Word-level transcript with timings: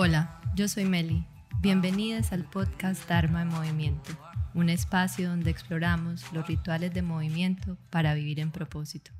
Hola, 0.00 0.40
yo 0.54 0.68
soy 0.68 0.84
Meli. 0.84 1.24
Bienvenidas 1.60 2.32
al 2.32 2.48
podcast 2.48 3.08
Dharma 3.08 3.42
en 3.42 3.48
Movimiento, 3.48 4.10
un 4.54 4.70
espacio 4.70 5.28
donde 5.28 5.50
exploramos 5.50 6.32
los 6.32 6.46
rituales 6.46 6.94
de 6.94 7.02
movimiento 7.02 7.76
para 7.90 8.14
vivir 8.14 8.38
en 8.38 8.52
propósito. 8.52 9.10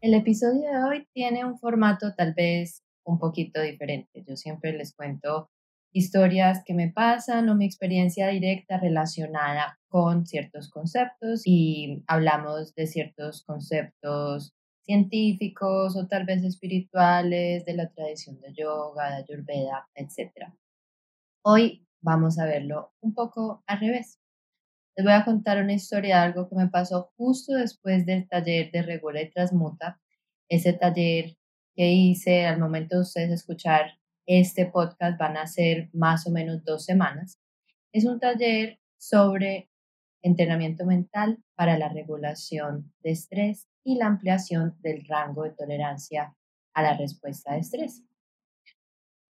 El 0.00 0.14
episodio 0.14 0.62
de 0.62 0.82
hoy 0.82 1.08
tiene 1.12 1.44
un 1.44 1.56
formato 1.60 2.12
tal 2.16 2.34
vez 2.34 2.82
un 3.04 3.20
poquito 3.20 3.62
diferente. 3.62 4.24
Yo 4.26 4.34
siempre 4.34 4.72
les 4.72 4.92
cuento 4.92 5.52
historias 5.92 6.64
que 6.66 6.74
me 6.74 6.90
pasan 6.90 7.48
o 7.48 7.54
mi 7.54 7.64
experiencia 7.64 8.26
directa 8.26 8.80
relacionada 8.80 9.78
con 9.86 10.26
ciertos 10.26 10.68
conceptos 10.68 11.42
y 11.44 12.02
hablamos 12.08 12.74
de 12.74 12.88
ciertos 12.88 13.44
conceptos 13.44 14.52
científicos 14.86 15.96
o 15.96 16.06
tal 16.06 16.24
vez 16.24 16.44
espirituales, 16.44 17.64
de 17.64 17.74
la 17.74 17.90
tradición 17.90 18.40
de 18.40 18.54
yoga, 18.54 19.10
de 19.10 19.16
ayurveda, 19.16 19.88
etc. 19.94 20.48
Hoy 21.42 21.86
vamos 22.00 22.38
a 22.38 22.46
verlo 22.46 22.92
un 23.00 23.12
poco 23.12 23.62
al 23.66 23.80
revés. 23.80 24.20
Les 24.96 25.04
voy 25.04 25.12
a 25.12 25.24
contar 25.24 25.62
una 25.62 25.74
historia 25.74 26.16
de 26.16 26.22
algo 26.22 26.48
que 26.48 26.56
me 26.56 26.68
pasó 26.68 27.12
justo 27.16 27.52
después 27.52 28.06
del 28.06 28.28
taller 28.28 28.70
de 28.70 28.82
Regula 28.82 29.20
y 29.20 29.30
Transmuta, 29.30 30.00
ese 30.48 30.72
taller 30.72 31.36
que 31.74 31.90
hice 31.90 32.46
al 32.46 32.58
momento 32.58 32.94
de 32.96 33.02
ustedes 33.02 33.30
escuchar 33.30 33.98
este 34.24 34.66
podcast 34.66 35.18
van 35.18 35.36
a 35.36 35.46
ser 35.46 35.90
más 35.92 36.26
o 36.26 36.30
menos 36.30 36.64
dos 36.64 36.84
semanas. 36.84 37.38
Es 37.92 38.04
un 38.04 38.18
taller 38.20 38.78
sobre 38.98 39.68
entrenamiento 40.22 40.86
mental 40.86 41.38
para 41.54 41.76
la 41.76 41.88
regulación 41.88 42.92
de 43.02 43.10
estrés 43.10 43.68
y 43.86 43.94
la 43.94 44.06
ampliación 44.06 44.76
del 44.80 45.06
rango 45.06 45.44
de 45.44 45.52
tolerancia 45.52 46.34
a 46.74 46.82
la 46.82 46.96
respuesta 46.96 47.52
de 47.52 47.60
estrés. 47.60 48.02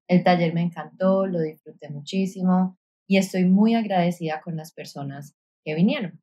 El 0.09 0.25
taller 0.25 0.55
me 0.55 0.63
encantó, 0.63 1.27
lo 1.27 1.41
disfruté 1.41 1.91
muchísimo 1.91 2.79
y 3.07 3.19
estoy 3.19 3.45
muy 3.45 3.75
agradecida 3.75 4.41
con 4.41 4.57
las 4.57 4.73
personas 4.73 5.37
que 5.63 5.75
vinieron. 5.75 6.23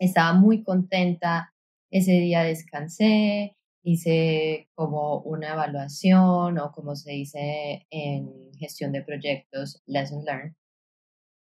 Estaba 0.00 0.32
muy 0.32 0.64
contenta, 0.64 1.54
ese 1.92 2.12
día 2.14 2.42
descansé, 2.42 3.56
hice 3.84 4.68
como 4.74 5.20
una 5.20 5.52
evaluación 5.52 6.58
o 6.58 6.72
como 6.72 6.96
se 6.96 7.12
dice 7.12 7.86
en 7.90 8.52
gestión 8.58 8.90
de 8.90 9.02
proyectos, 9.02 9.80
lesson 9.86 10.24
learned. 10.24 10.54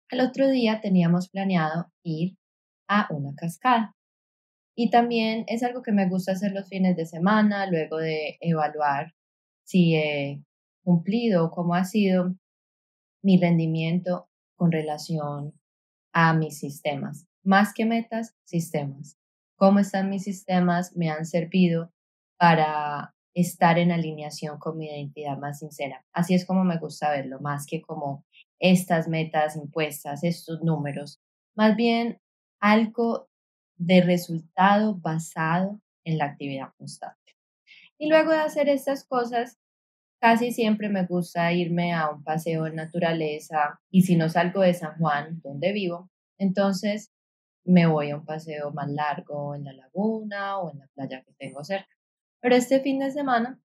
Al 0.10 0.22
otro 0.22 0.48
día 0.48 0.80
teníamos 0.80 1.28
planeado 1.28 1.92
ir 2.02 2.38
a 2.88 3.08
una 3.10 3.36
cascada. 3.36 3.97
Y 4.80 4.92
también 4.92 5.44
es 5.48 5.64
algo 5.64 5.82
que 5.82 5.92
me 5.92 6.08
gusta 6.08 6.34
hacer 6.34 6.52
los 6.52 6.70
fines 6.70 6.96
de 6.96 7.08
semana, 7.08 7.66
luego 7.66 7.98
de 7.98 8.38
evaluar 8.42 9.16
si 9.64 9.96
he 9.96 10.44
cumplido 10.84 11.46
o 11.46 11.52
cómo 11.52 11.74
ha 11.74 11.84
sido 11.84 12.36
mi 13.24 13.42
rendimiento 13.42 14.30
con 14.56 14.72
relación 14.72 15.60
a 16.14 16.36
mis 16.36 16.60
sistemas. 16.60 17.26
Más 17.44 17.74
que 17.74 17.86
metas, 17.86 18.36
sistemas. 18.44 19.18
¿Cómo 19.56 19.80
están 19.80 20.12
mis 20.12 20.24
sistemas? 20.24 20.96
Me 20.96 21.10
han 21.10 21.26
servido 21.26 21.92
para 22.38 23.16
estar 23.34 23.80
en 23.80 23.92
alineación 23.92 24.60
con 24.60 24.78
mi 24.78 24.86
identidad 24.86 25.40
más 25.40 25.58
sincera. 25.58 26.06
Así 26.14 26.36
es 26.36 26.46
como 26.46 26.64
me 26.64 26.78
gusta 26.78 27.10
verlo, 27.10 27.40
más 27.40 27.66
que 27.66 27.82
como 27.82 28.26
estas 28.60 29.08
metas 29.08 29.56
impuestas, 29.56 30.24
estos 30.24 30.62
números. 30.62 31.20
Más 31.56 31.76
bien 31.76 32.20
algo 32.60 33.27
de 33.78 34.02
resultado 34.02 34.96
basado 34.96 35.80
en 36.04 36.18
la 36.18 36.26
actividad 36.26 36.74
constante. 36.78 37.36
Y 37.98 38.10
luego 38.10 38.32
de 38.32 38.40
hacer 38.40 38.70
estas 38.70 39.04
cosas, 39.06 39.58
casi 40.20 40.52
siempre 40.52 40.90
me 40.90 41.06
gusta 41.06 41.52
irme 41.54 41.94
a 41.94 42.10
un 42.10 42.24
paseo 42.24 42.68
en 42.68 42.76
naturaleza 42.76 43.80
y 43.90 44.04
si 44.04 44.16
no 44.16 44.30
salgo 44.30 44.62
de 44.62 44.74
San 44.74 44.98
Juan, 44.98 45.42
donde 45.44 45.72
vivo, 45.74 46.10
entonces 46.38 47.12
me 47.66 47.86
voy 47.86 48.12
a 48.12 48.18
un 48.18 48.26
paseo 48.26 48.72
más 48.72 48.90
largo 48.90 49.54
en 49.56 49.66
la 49.66 49.74
laguna 49.74 50.60
o 50.60 50.72
en 50.72 50.80
la 50.80 50.88
playa 50.88 51.24
que 51.24 51.34
tengo 51.34 51.64
cerca. 51.64 51.90
Pero 52.40 52.56
este 52.56 52.80
fin 52.80 53.00
de 53.00 53.12
semana 53.12 53.60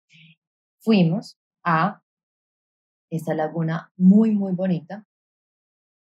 fuimos 0.81 1.39
a 1.63 2.03
esta 3.11 3.35
laguna 3.35 3.93
muy, 3.97 4.33
muy 4.33 4.53
bonita 4.53 5.07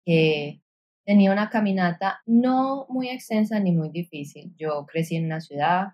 que 0.05 0.61
Tenía 1.05 1.33
una 1.33 1.51
caminata 1.51 2.21
no 2.27 2.87
muy 2.89 3.09
extensa 3.09 3.59
ni 3.61 3.73
muy 3.73 3.91
difícil. 3.91 4.55
Yo 4.57 4.87
crecí 4.87 5.17
en 5.17 5.27
una 5.27 5.41
ciudad 5.41 5.89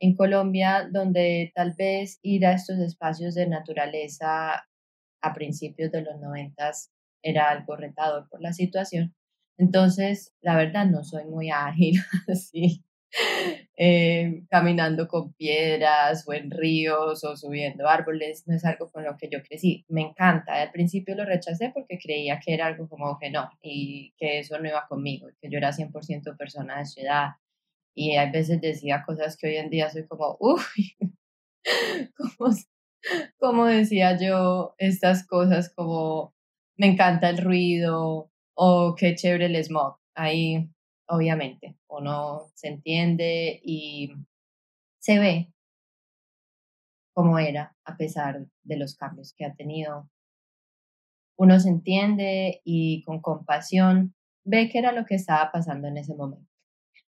en 0.00 0.14
Colombia 0.14 0.88
donde 0.90 1.52
tal 1.54 1.74
vez 1.76 2.18
ir 2.22 2.46
a 2.46 2.52
estos 2.52 2.78
espacios 2.78 3.34
de 3.34 3.48
naturaleza 3.48 4.64
a 5.22 5.34
principios 5.34 5.90
de 5.90 6.02
los 6.02 6.20
noventas 6.20 6.92
era 7.22 7.50
algo 7.50 7.76
retador 7.76 8.28
por 8.30 8.40
la 8.40 8.52
situación. 8.52 9.14
Entonces, 9.58 10.34
la 10.40 10.56
verdad, 10.56 10.86
no 10.86 11.02
soy 11.04 11.24
muy 11.24 11.50
ágil 11.50 12.00
así 12.28 12.84
eh, 13.76 14.42
caminando 14.50 15.08
con 15.08 15.32
piedras 15.34 16.24
o 16.26 16.32
en 16.32 16.50
ríos 16.50 17.24
o 17.24 17.36
subiendo 17.36 17.88
árboles, 17.88 18.44
no 18.46 18.54
es 18.54 18.64
algo 18.64 18.90
con 18.90 19.04
lo 19.04 19.16
que 19.16 19.28
yo 19.30 19.42
crecí. 19.42 19.84
Me 19.88 20.02
encanta, 20.02 20.60
al 20.60 20.70
principio 20.72 21.14
lo 21.14 21.24
rechacé 21.24 21.70
porque 21.74 21.98
creía 21.98 22.40
que 22.40 22.54
era 22.54 22.66
algo 22.66 22.88
como 22.88 23.18
que 23.18 23.30
no 23.30 23.50
y 23.62 24.12
que 24.18 24.40
eso 24.40 24.58
no 24.58 24.68
iba 24.68 24.86
conmigo, 24.88 25.28
que 25.40 25.50
yo 25.50 25.58
era 25.58 25.72
100% 25.72 26.36
persona 26.36 26.78
de 26.78 26.86
ciudad 26.86 27.28
y 27.94 28.16
a 28.16 28.30
veces 28.30 28.60
decía 28.60 29.02
cosas 29.06 29.36
que 29.36 29.48
hoy 29.48 29.56
en 29.56 29.70
día 29.70 29.90
soy 29.90 30.06
como, 30.06 30.36
uy, 30.40 30.96
como, 32.16 32.54
como 33.38 33.66
decía 33.66 34.16
yo 34.18 34.74
estas 34.78 35.26
cosas 35.26 35.72
como 35.74 36.34
me 36.76 36.86
encanta 36.88 37.30
el 37.30 37.38
ruido 37.38 38.30
o 38.54 38.94
qué 38.96 39.14
chévere 39.14 39.46
el 39.46 39.56
smog. 39.64 39.98
Ahí 40.14 40.68
obviamente. 41.08 41.76
Uno 41.88 42.46
se 42.54 42.68
entiende 42.68 43.60
y 43.64 44.12
se 45.00 45.18
ve 45.18 45.52
cómo 47.14 47.38
era 47.38 47.76
a 47.84 47.96
pesar 47.96 48.46
de 48.62 48.76
los 48.76 48.94
cambios 48.96 49.32
que 49.32 49.44
ha 49.44 49.54
tenido. 49.54 50.08
Uno 51.36 51.58
se 51.60 51.68
entiende 51.68 52.60
y 52.64 53.02
con 53.04 53.20
compasión 53.20 54.14
ve 54.44 54.68
qué 54.68 54.78
era 54.78 54.92
lo 54.92 55.04
que 55.04 55.14
estaba 55.14 55.50
pasando 55.50 55.88
en 55.88 55.98
ese 55.98 56.14
momento. 56.14 56.48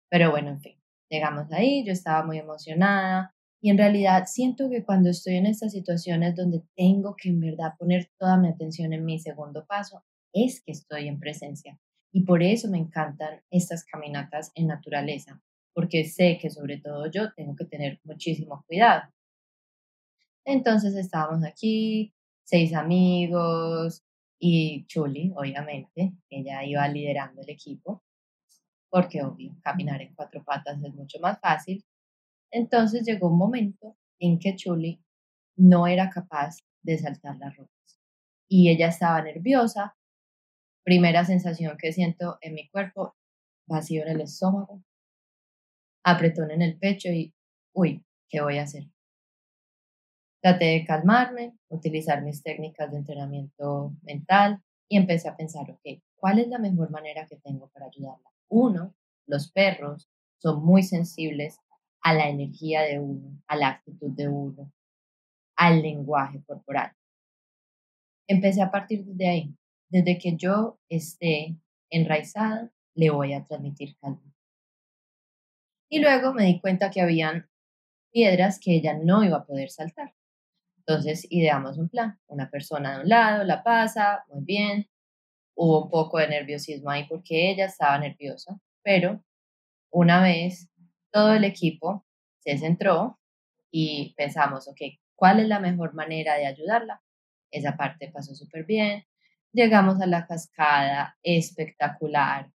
Pero 0.08 0.30
bueno, 0.30 0.50
en 0.50 0.60
fin, 0.60 0.76
llegamos 1.08 1.50
ahí, 1.52 1.84
yo 1.84 1.92
estaba 1.92 2.24
muy 2.24 2.38
emocionada 2.38 3.34
y 3.60 3.70
en 3.70 3.78
realidad 3.78 4.24
siento 4.26 4.68
que 4.68 4.84
cuando 4.84 5.10
estoy 5.10 5.36
en 5.36 5.46
estas 5.46 5.72
situaciones 5.72 6.34
donde 6.34 6.62
tengo 6.76 7.16
que 7.16 7.28
en 7.28 7.40
verdad 7.40 7.74
poner 7.78 8.10
toda 8.18 8.36
mi 8.36 8.48
atención 8.48 8.92
en 8.92 9.04
mi 9.04 9.18
segundo 9.18 9.64
paso, 9.66 10.04
es 10.32 10.62
que 10.62 10.72
estoy 10.72 11.08
en 11.08 11.20
presencia 11.20 11.78
y 12.12 12.22
por 12.24 12.42
eso 12.42 12.68
me 12.68 12.78
encantan 12.78 13.42
estas 13.50 13.84
caminatas 13.84 14.52
en 14.54 14.66
naturaleza, 14.66 15.40
porque 15.72 16.04
sé 16.04 16.38
que 16.40 16.50
sobre 16.50 16.78
todo 16.78 17.10
yo 17.10 17.32
tengo 17.34 17.56
que 17.56 17.64
tener 17.64 18.00
muchísimo 18.04 18.62
cuidado. 18.66 19.10
Entonces 20.44 20.94
estábamos 20.94 21.44
aquí, 21.44 22.12
seis 22.44 22.74
amigos 22.74 24.02
y 24.38 24.84
Chuli, 24.86 25.32
obviamente, 25.34 26.12
ella 26.28 26.64
iba 26.64 26.86
liderando 26.88 27.40
el 27.42 27.50
equipo, 27.50 28.02
porque 28.90 29.22
obvio, 29.22 29.56
caminar 29.62 30.02
en 30.02 30.14
cuatro 30.14 30.44
patas 30.44 30.82
es 30.82 30.94
mucho 30.94 31.18
más 31.20 31.40
fácil. 31.40 31.82
Entonces 32.50 33.06
llegó 33.06 33.28
un 33.28 33.38
momento 33.38 33.96
en 34.18 34.38
que 34.38 34.54
Chuli 34.54 35.00
no 35.56 35.86
era 35.86 36.10
capaz 36.10 36.58
de 36.82 36.98
saltar 36.98 37.36
las 37.38 37.56
rocas 37.56 37.72
y 38.48 38.68
ella 38.68 38.88
estaba 38.88 39.22
nerviosa 39.22 39.96
Primera 40.84 41.24
sensación 41.24 41.76
que 41.78 41.92
siento 41.92 42.38
en 42.40 42.54
mi 42.54 42.68
cuerpo, 42.68 43.14
vacío 43.66 44.02
en 44.02 44.08
el 44.08 44.20
estómago, 44.22 44.82
apretón 46.04 46.50
en 46.50 46.62
el 46.62 46.78
pecho 46.78 47.08
y, 47.08 47.32
uy, 47.72 48.04
¿qué 48.28 48.40
voy 48.40 48.58
a 48.58 48.64
hacer? 48.64 48.84
Traté 50.42 50.64
de 50.64 50.84
calmarme, 50.84 51.54
utilizar 51.68 52.22
mis 52.22 52.42
técnicas 52.42 52.90
de 52.90 52.98
entrenamiento 52.98 53.92
mental 54.02 54.60
y 54.88 54.96
empecé 54.96 55.28
a 55.28 55.36
pensar, 55.36 55.70
ok, 55.70 56.02
¿cuál 56.16 56.40
es 56.40 56.48
la 56.48 56.58
mejor 56.58 56.90
manera 56.90 57.26
que 57.26 57.36
tengo 57.36 57.68
para 57.68 57.86
ayudarla? 57.86 58.28
Uno, 58.48 58.92
los 59.26 59.52
perros 59.52 60.08
son 60.38 60.64
muy 60.64 60.82
sensibles 60.82 61.60
a 62.02 62.12
la 62.14 62.28
energía 62.28 62.82
de 62.82 62.98
uno, 62.98 63.40
a 63.46 63.54
la 63.54 63.68
actitud 63.68 64.10
de 64.10 64.28
uno, 64.28 64.72
al 65.56 65.80
lenguaje 65.80 66.42
corporal. 66.44 66.92
Empecé 68.26 68.62
a 68.62 68.70
partir 68.72 69.04
de 69.04 69.28
ahí, 69.28 69.56
desde 69.92 70.18
que 70.18 70.36
yo 70.36 70.80
esté 70.88 71.58
enraizada, 71.90 72.70
le 72.94 73.10
voy 73.10 73.34
a 73.34 73.44
transmitir 73.44 73.94
calma. 73.98 74.34
Y 75.90 76.00
luego 76.00 76.32
me 76.32 76.46
di 76.46 76.60
cuenta 76.60 76.90
que 76.90 77.02
habían 77.02 77.50
piedras 78.10 78.58
que 78.58 78.74
ella 78.74 78.94
no 78.94 79.22
iba 79.22 79.36
a 79.36 79.44
poder 79.44 79.68
saltar. 79.68 80.14
Entonces 80.78 81.26
ideamos 81.28 81.76
un 81.76 81.90
plan. 81.90 82.18
Una 82.26 82.50
persona 82.50 82.96
de 82.96 83.02
un 83.02 83.08
lado 83.10 83.44
la 83.44 83.62
pasa, 83.62 84.24
muy 84.28 84.42
bien. 84.44 84.88
Hubo 85.54 85.84
un 85.84 85.90
poco 85.90 86.18
de 86.18 86.28
nerviosismo 86.28 86.90
ahí 86.90 87.04
porque 87.06 87.50
ella 87.50 87.66
estaba 87.66 87.98
nerviosa, 87.98 88.58
pero 88.82 89.22
una 89.90 90.22
vez 90.22 90.70
todo 91.10 91.34
el 91.34 91.44
equipo 91.44 92.06
se 92.38 92.56
centró 92.56 93.20
y 93.70 94.14
pensamos, 94.16 94.68
ok, 94.68 94.80
¿cuál 95.14 95.40
es 95.40 95.48
la 95.48 95.60
mejor 95.60 95.92
manera 95.92 96.36
de 96.36 96.46
ayudarla? 96.46 97.02
esa 97.50 97.76
parte 97.76 98.10
pasó 98.10 98.34
súper 98.34 98.64
bien. 98.64 99.04
Llegamos 99.54 100.00
a 100.00 100.06
la 100.06 100.26
cascada, 100.26 101.18
espectacular. 101.22 102.50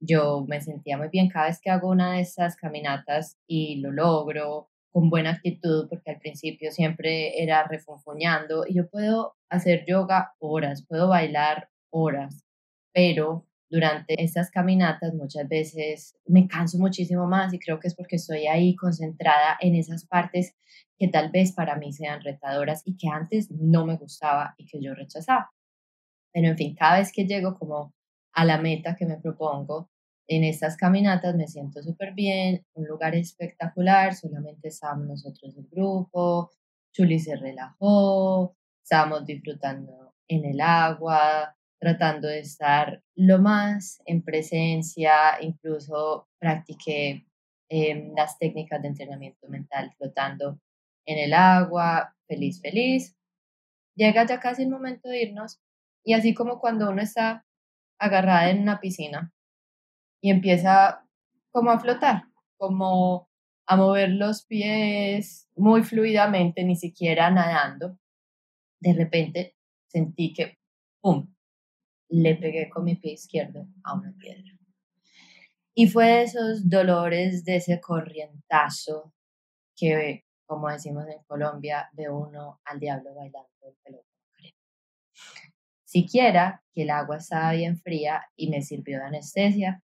Yo 0.00 0.44
me 0.48 0.60
sentía 0.60 0.98
muy 0.98 1.08
bien 1.08 1.28
cada 1.30 1.46
vez 1.48 1.60
que 1.60 1.70
hago 1.70 1.90
una 1.90 2.14
de 2.14 2.20
esas 2.22 2.56
caminatas 2.56 3.38
y 3.46 3.76
lo 3.80 3.92
logro 3.92 4.70
con 4.92 5.10
buena 5.10 5.30
actitud, 5.32 5.88
porque 5.88 6.10
al 6.12 6.18
principio 6.20 6.72
siempre 6.72 7.42
era 7.42 7.64
refunfuñando 7.68 8.66
y 8.66 8.74
yo 8.74 8.88
puedo 8.88 9.36
hacer 9.50 9.84
yoga 9.86 10.34
horas, 10.40 10.84
puedo 10.86 11.08
bailar 11.08 11.70
horas, 11.90 12.44
pero 12.94 13.46
durante 13.70 14.22
estas 14.22 14.50
caminatas 14.50 15.14
muchas 15.14 15.48
veces 15.48 16.16
me 16.26 16.48
canso 16.48 16.78
muchísimo 16.78 17.26
más 17.26 17.54
y 17.54 17.58
creo 17.58 17.80
que 17.80 17.88
es 17.88 17.94
porque 17.96 18.16
estoy 18.16 18.46
ahí 18.46 18.76
concentrada 18.76 19.56
en 19.60 19.74
esas 19.74 20.06
partes 20.06 20.54
que 20.98 21.08
tal 21.08 21.30
vez 21.30 21.52
para 21.52 21.76
mí 21.76 21.92
sean 21.92 22.22
retadoras 22.22 22.82
y 22.86 22.96
que 22.96 23.08
antes 23.08 23.50
no 23.50 23.86
me 23.86 23.96
gustaba 23.96 24.54
y 24.58 24.66
que 24.66 24.80
yo 24.82 24.94
rechazaba. 24.94 25.55
Pero 26.36 26.48
en 26.48 26.56
fin, 26.58 26.74
cada 26.74 26.98
vez 26.98 27.12
que 27.12 27.24
llego 27.24 27.58
como 27.58 27.94
a 28.34 28.44
la 28.44 28.58
meta 28.58 28.94
que 28.94 29.06
me 29.06 29.16
propongo, 29.16 29.88
en 30.28 30.44
estas 30.44 30.76
caminatas 30.76 31.34
me 31.34 31.48
siento 31.48 31.82
súper 31.82 32.12
bien, 32.12 32.62
un 32.74 32.86
lugar 32.86 33.14
espectacular, 33.14 34.14
solamente 34.14 34.68
estábamos 34.68 35.06
nosotros 35.06 35.56
el 35.56 35.66
grupo, 35.66 36.50
Chuli 36.92 37.18
se 37.20 37.36
relajó, 37.36 38.54
estábamos 38.82 39.24
disfrutando 39.24 40.12
en 40.28 40.44
el 40.44 40.60
agua, 40.60 41.56
tratando 41.80 42.28
de 42.28 42.40
estar 42.40 43.02
lo 43.14 43.38
más 43.38 44.02
en 44.04 44.22
presencia, 44.22 45.40
incluso 45.40 46.28
practiqué 46.38 47.26
em, 47.70 48.12
las 48.14 48.38
técnicas 48.38 48.82
de 48.82 48.88
entrenamiento 48.88 49.48
mental 49.48 49.94
flotando 49.96 50.60
en 51.06 51.16
el 51.16 51.32
agua, 51.32 52.14
feliz, 52.28 52.60
feliz. 52.60 53.16
Llega 53.94 54.26
ya 54.26 54.38
casi 54.38 54.64
el 54.64 54.68
momento 54.68 55.08
de 55.08 55.22
irnos 55.22 55.62
y 56.06 56.14
así 56.14 56.34
como 56.34 56.60
cuando 56.60 56.88
uno 56.88 57.02
está 57.02 57.44
agarrada 57.98 58.50
en 58.50 58.62
una 58.62 58.78
piscina 58.78 59.32
y 60.22 60.30
empieza 60.30 61.04
como 61.50 61.72
a 61.72 61.80
flotar, 61.80 62.22
como 62.56 63.28
a 63.66 63.76
mover 63.76 64.10
los 64.10 64.44
pies 64.46 65.50
muy 65.56 65.82
fluidamente, 65.82 66.62
ni 66.62 66.76
siquiera 66.76 67.28
nadando. 67.30 67.98
De 68.80 68.94
repente 68.94 69.56
sentí 69.88 70.32
que, 70.32 70.58
¡pum!, 71.00 71.34
le 72.08 72.36
pegué 72.36 72.70
con 72.70 72.84
mi 72.84 72.94
pie 72.94 73.14
izquierdo 73.14 73.66
a 73.82 73.94
una 73.94 74.14
piedra. 74.16 74.52
Y 75.74 75.88
fue 75.88 76.22
esos 76.22 76.70
dolores 76.70 77.44
de 77.44 77.56
ese 77.56 77.80
corrientazo 77.80 79.12
que, 79.76 80.24
como 80.46 80.68
decimos 80.68 81.06
en 81.08 81.22
Colombia, 81.24 81.90
de 81.92 82.08
uno 82.08 82.60
al 82.64 82.78
diablo 82.78 83.12
bailando 83.14 83.50
el 83.62 83.74
pelotón. 83.82 84.05
Siquiera 85.96 86.62
que 86.74 86.82
el 86.82 86.90
agua 86.90 87.16
estaba 87.16 87.52
bien 87.52 87.78
fría 87.78 88.22
y 88.36 88.50
me 88.50 88.60
sirvió 88.60 88.98
de 88.98 89.06
anestesia 89.06 89.82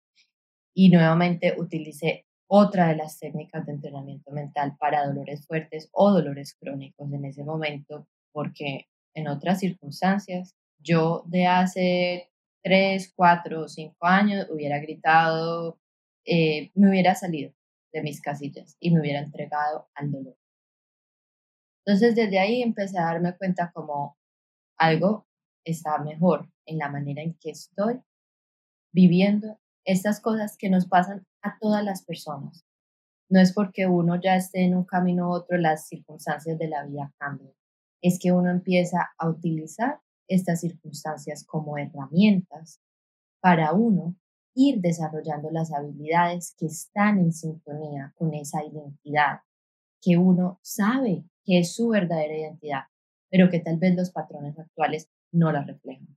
y 0.75 0.89
nuevamente 0.89 1.55
utilicé 1.57 2.27
otra 2.49 2.89
de 2.89 2.97
las 2.97 3.21
técnicas 3.21 3.65
de 3.65 3.75
entrenamiento 3.75 4.33
mental 4.33 4.77
para 4.77 5.07
dolores 5.07 5.47
fuertes 5.47 5.89
o 5.93 6.11
dolores 6.11 6.57
crónicos 6.59 7.13
en 7.13 7.27
ese 7.27 7.45
momento, 7.45 8.09
porque 8.33 8.89
en 9.15 9.29
otras 9.29 9.61
circunstancias 9.61 10.57
yo 10.81 11.23
de 11.27 11.47
hace 11.47 12.33
tres, 12.61 13.13
cuatro 13.15 13.61
o 13.61 13.69
cinco 13.69 14.05
años 14.05 14.49
hubiera 14.51 14.81
gritado, 14.81 15.79
eh, 16.25 16.73
me 16.75 16.91
hubiera 16.91 17.15
salido 17.15 17.53
de 17.93 18.03
mis 18.03 18.21
casillas 18.21 18.77
y 18.81 18.91
me 18.91 19.01
hubiera 19.01 19.21
entregado 19.21 19.89
al 19.95 20.11
dolor. 20.11 20.37
Entonces 21.87 22.17
desde 22.17 22.41
ahí 22.41 22.63
empecé 22.63 22.99
a 22.99 23.05
darme 23.05 23.37
cuenta 23.37 23.71
como 23.73 24.17
algo 24.77 25.30
está 25.71 25.99
mejor 25.99 26.49
en 26.67 26.79
la 26.79 26.89
manera 26.89 27.23
en 27.23 27.35
que 27.35 27.51
estoy 27.51 28.01
viviendo 28.93 29.59
estas 29.85 30.21
cosas 30.21 30.57
que 30.57 30.71
nos 30.71 30.87
pasan 30.87 31.27
a 31.43 31.59
todas 31.59 31.85
las 31.85 32.05
personas. 32.05 32.65
No 33.29 33.41
es 33.41 33.53
porque 33.53 33.87
uno 33.87 34.21
ya 34.21 34.37
esté 34.37 34.65
en 34.65 34.77
un 34.77 34.85
camino 34.85 35.29
u 35.29 35.33
otro, 35.33 35.57
las 35.57 35.87
circunstancias 35.87 36.59
de 36.59 36.69
la 36.69 36.85
vida 36.85 37.13
cambian. 37.19 37.53
Es 38.03 38.19
que 38.19 38.33
uno 38.33 38.51
empieza 38.51 39.11
a 39.19 39.29
utilizar 39.29 40.01
estas 40.29 40.61
circunstancias 40.61 41.45
como 41.45 41.79
herramientas 41.79 42.81
para 43.41 43.73
uno 43.73 44.17
ir 44.55 44.81
desarrollando 44.81 45.51
las 45.51 45.73
habilidades 45.73 46.55
que 46.59 46.67
están 46.67 47.19
en 47.19 47.33
sintonía 47.33 48.13
con 48.17 48.35
esa 48.35 48.65
identidad 48.65 49.41
que 50.03 50.17
uno 50.17 50.59
sabe 50.63 51.25
que 51.45 51.59
es 51.61 51.75
su 51.75 51.89
verdadera 51.89 52.37
identidad, 52.37 52.85
pero 53.31 53.51
que 53.51 53.61
tal 53.61 53.77
vez 53.79 53.95
los 53.95 54.11
patrones 54.11 54.59
actuales 54.59 55.09
no 55.33 55.53
la 55.53 55.63
reflejan. 55.63 56.17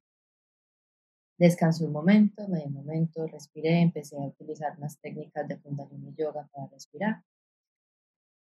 Descansé 1.37 1.85
un 1.85 1.91
momento, 1.91 2.47
medio 2.47 2.69
momento, 2.69 3.25
respiré, 3.27 3.81
empecé 3.81 4.15
a 4.17 4.27
utilizar 4.27 4.77
unas 4.77 4.99
técnicas 4.99 5.47
de 5.47 5.59
Kundalini 5.59 6.13
Yoga 6.15 6.47
para 6.53 6.67
respirar. 6.67 7.23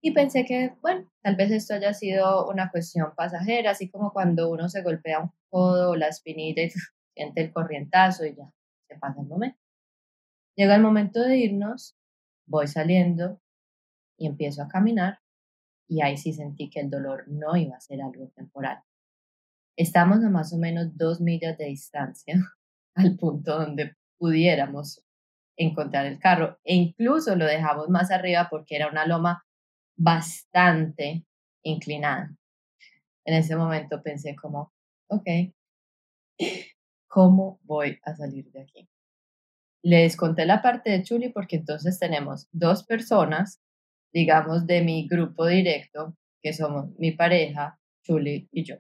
Y 0.03 0.11
pensé 0.11 0.45
que, 0.45 0.75
bueno, 0.81 1.09
tal 1.21 1.35
vez 1.35 1.51
esto 1.51 1.73
haya 1.75 1.93
sido 1.93 2.49
una 2.49 2.71
cuestión 2.71 3.13
pasajera, 3.15 3.71
así 3.71 3.89
como 3.89 4.11
cuando 4.11 4.49
uno 4.49 4.67
se 4.67 4.81
golpea 4.81 5.19
un 5.19 5.31
codo 5.49 5.91
o 5.91 5.95
la 5.95 6.07
espinita 6.07 6.61
y 6.61 6.71
siente 7.13 7.41
el 7.41 7.53
corrientazo 7.53 8.25
y 8.25 8.35
ya, 8.35 8.51
se 8.87 8.97
pasa 8.97 9.21
el 9.21 9.27
momento. 9.27 9.59
Llega 10.55 10.75
el 10.75 10.81
momento 10.81 11.21
de 11.21 11.37
irnos, 11.37 11.95
voy 12.45 12.67
saliendo 12.67 13.39
y 14.17 14.27
empiezo 14.27 14.63
a 14.63 14.67
caminar 14.67 15.19
y 15.87 16.01
ahí 16.01 16.17
sí 16.17 16.33
sentí 16.33 16.69
que 16.69 16.79
el 16.79 16.89
dolor 16.89 17.27
no 17.27 17.55
iba 17.55 17.75
a 17.75 17.81
ser 17.81 18.01
algo 18.01 18.27
temporal. 18.29 18.81
Estamos 19.77 20.23
a 20.23 20.29
más 20.29 20.53
o 20.53 20.57
menos 20.57 20.97
dos 20.97 21.21
millas 21.21 21.57
de 21.57 21.65
distancia 21.65 22.35
al 22.95 23.15
punto 23.15 23.57
donde 23.57 23.95
pudiéramos 24.17 25.03
encontrar 25.57 26.05
el 26.05 26.19
carro 26.19 26.59
e 26.63 26.75
incluso 26.75 27.35
lo 27.35 27.45
dejamos 27.45 27.89
más 27.89 28.11
arriba 28.11 28.47
porque 28.49 28.75
era 28.75 28.89
una 28.89 29.05
loma 29.05 29.45
bastante 29.95 31.25
inclinada. 31.63 32.35
En 33.25 33.35
ese 33.35 33.55
momento 33.55 34.01
pensé 34.01 34.35
como, 34.35 34.73
ok, 35.07 35.27
¿cómo 37.07 37.59
voy 37.63 37.99
a 38.03 38.15
salir 38.15 38.51
de 38.51 38.61
aquí? 38.63 38.89
Les 39.83 40.15
conté 40.15 40.45
la 40.45 40.61
parte 40.61 40.91
de 40.91 41.03
Chuli 41.03 41.29
porque 41.29 41.57
entonces 41.57 41.99
tenemos 41.99 42.47
dos 42.51 42.83
personas, 42.83 43.61
digamos, 44.13 44.67
de 44.67 44.81
mi 44.81 45.07
grupo 45.07 45.47
directo, 45.47 46.15
que 46.41 46.53
somos 46.53 46.91
mi 46.97 47.11
pareja, 47.11 47.79
Chuli 48.03 48.47
y 48.51 48.63
yo. 48.63 48.77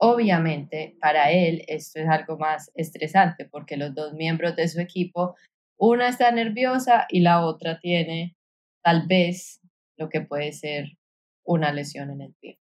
Obviamente, 0.00 0.96
para 1.00 1.32
él 1.32 1.64
esto 1.66 1.98
es 1.98 2.08
algo 2.08 2.38
más 2.38 2.70
estresante 2.74 3.44
porque 3.44 3.76
los 3.76 3.94
dos 3.94 4.14
miembros 4.14 4.54
de 4.54 4.68
su 4.68 4.80
equipo, 4.80 5.34
una 5.76 6.08
está 6.08 6.30
nerviosa 6.30 7.06
y 7.08 7.20
la 7.20 7.44
otra 7.44 7.80
tiene 7.80 8.36
tal 8.82 9.06
vez 9.08 9.60
lo 9.96 10.08
que 10.08 10.20
puede 10.20 10.52
ser 10.52 10.96
una 11.44 11.72
lesión 11.72 12.10
en 12.10 12.20
el 12.20 12.34
pie. 12.34 12.58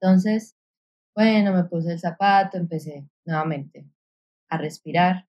Entonces, 0.00 0.56
bueno, 1.16 1.52
me 1.52 1.64
puse 1.64 1.92
el 1.92 1.98
zapato, 1.98 2.56
empecé 2.56 3.04
nuevamente 3.26 3.86
a 4.48 4.58
respirar 4.58 5.26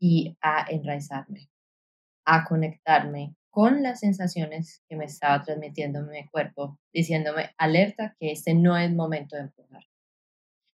y 0.00 0.36
a 0.40 0.66
enraizarme, 0.70 1.48
a 2.24 2.44
conectarme 2.44 3.34
con 3.50 3.82
las 3.82 4.00
sensaciones 4.00 4.82
que 4.88 4.96
me 4.96 5.06
estaba 5.06 5.42
transmitiendo 5.42 6.02
mi 6.02 6.26
cuerpo, 6.28 6.78
diciéndome, 6.92 7.54
alerta 7.58 8.14
que 8.20 8.30
este 8.30 8.54
no 8.54 8.76
es 8.76 8.92
momento 8.92 9.34
de 9.36 9.42
empujar. 9.42 9.84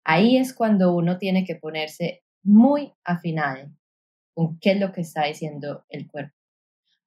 Ahí 0.10 0.38
es 0.38 0.54
cuando 0.54 0.96
uno 0.96 1.18
tiene 1.18 1.44
que 1.44 1.56
ponerse 1.56 2.24
muy 2.42 2.94
afinado 3.04 3.70
con 4.34 4.58
qué 4.62 4.72
es 4.72 4.80
lo 4.80 4.94
que 4.94 5.02
está 5.02 5.26
diciendo 5.26 5.84
el 5.90 6.08
cuerpo. 6.08 6.34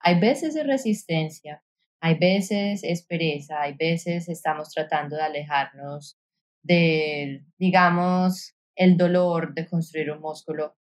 Hay 0.00 0.20
veces 0.20 0.52
de 0.52 0.64
resistencia, 0.64 1.64
hay 2.02 2.18
veces 2.18 2.84
es 2.84 3.02
pereza, 3.06 3.62
hay 3.62 3.72
veces 3.72 4.28
estamos 4.28 4.68
tratando 4.68 5.16
de 5.16 5.22
alejarnos 5.22 6.18
de, 6.62 7.42
digamos, 7.56 8.54
el 8.76 8.98
dolor 8.98 9.54
de 9.54 9.66
construir 9.66 10.10
un 10.10 10.20
músculo. 10.20 10.76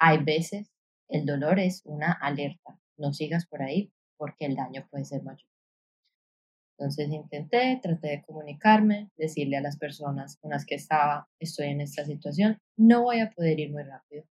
Hay 0.00 0.24
veces 0.24 0.72
el 1.06 1.24
dolor 1.24 1.60
es 1.60 1.82
una 1.84 2.10
alerta. 2.10 2.80
No 2.96 3.12
sigas 3.12 3.46
por 3.46 3.62
ahí 3.62 3.92
porque 4.16 4.46
el 4.46 4.56
daño 4.56 4.88
puede 4.90 5.04
ser 5.04 5.22
mayor. 5.22 5.49
Entonces 6.80 7.10
intenté, 7.10 7.78
traté 7.82 8.08
de 8.08 8.22
comunicarme, 8.22 9.10
decirle 9.18 9.58
a 9.58 9.60
las 9.60 9.76
personas 9.76 10.38
con 10.38 10.50
las 10.50 10.64
que 10.64 10.76
estaba, 10.76 11.28
estoy 11.38 11.66
en 11.66 11.82
esta 11.82 12.06
situación, 12.06 12.58
no 12.78 13.02
voy 13.02 13.20
a 13.20 13.30
poder 13.32 13.60
ir 13.60 13.70
muy 13.70 13.82
rápido. 13.82 14.24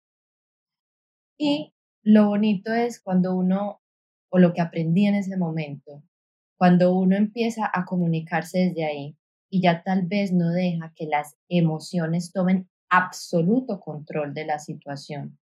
Y 1.36 1.74
lo 2.02 2.28
bonito 2.28 2.72
es 2.72 3.02
cuando 3.02 3.36
uno, 3.36 3.82
o 4.30 4.38
lo 4.38 4.54
que 4.54 4.62
aprendí 4.62 5.04
en 5.04 5.16
ese 5.16 5.36
momento, 5.36 6.02
cuando 6.56 6.94
uno 6.96 7.16
empieza 7.16 7.70
a 7.70 7.84
comunicarse 7.84 8.60
desde 8.60 8.86
ahí 8.86 9.16
y 9.50 9.60
ya 9.60 9.82
tal 9.82 10.06
vez 10.06 10.32
no 10.32 10.48
deja 10.48 10.94
que 10.96 11.06
las 11.06 11.36
emociones 11.50 12.32
tomen 12.32 12.66
absoluto 12.88 13.78
control 13.78 14.32
de 14.32 14.46
la 14.46 14.58
situación 14.58 15.38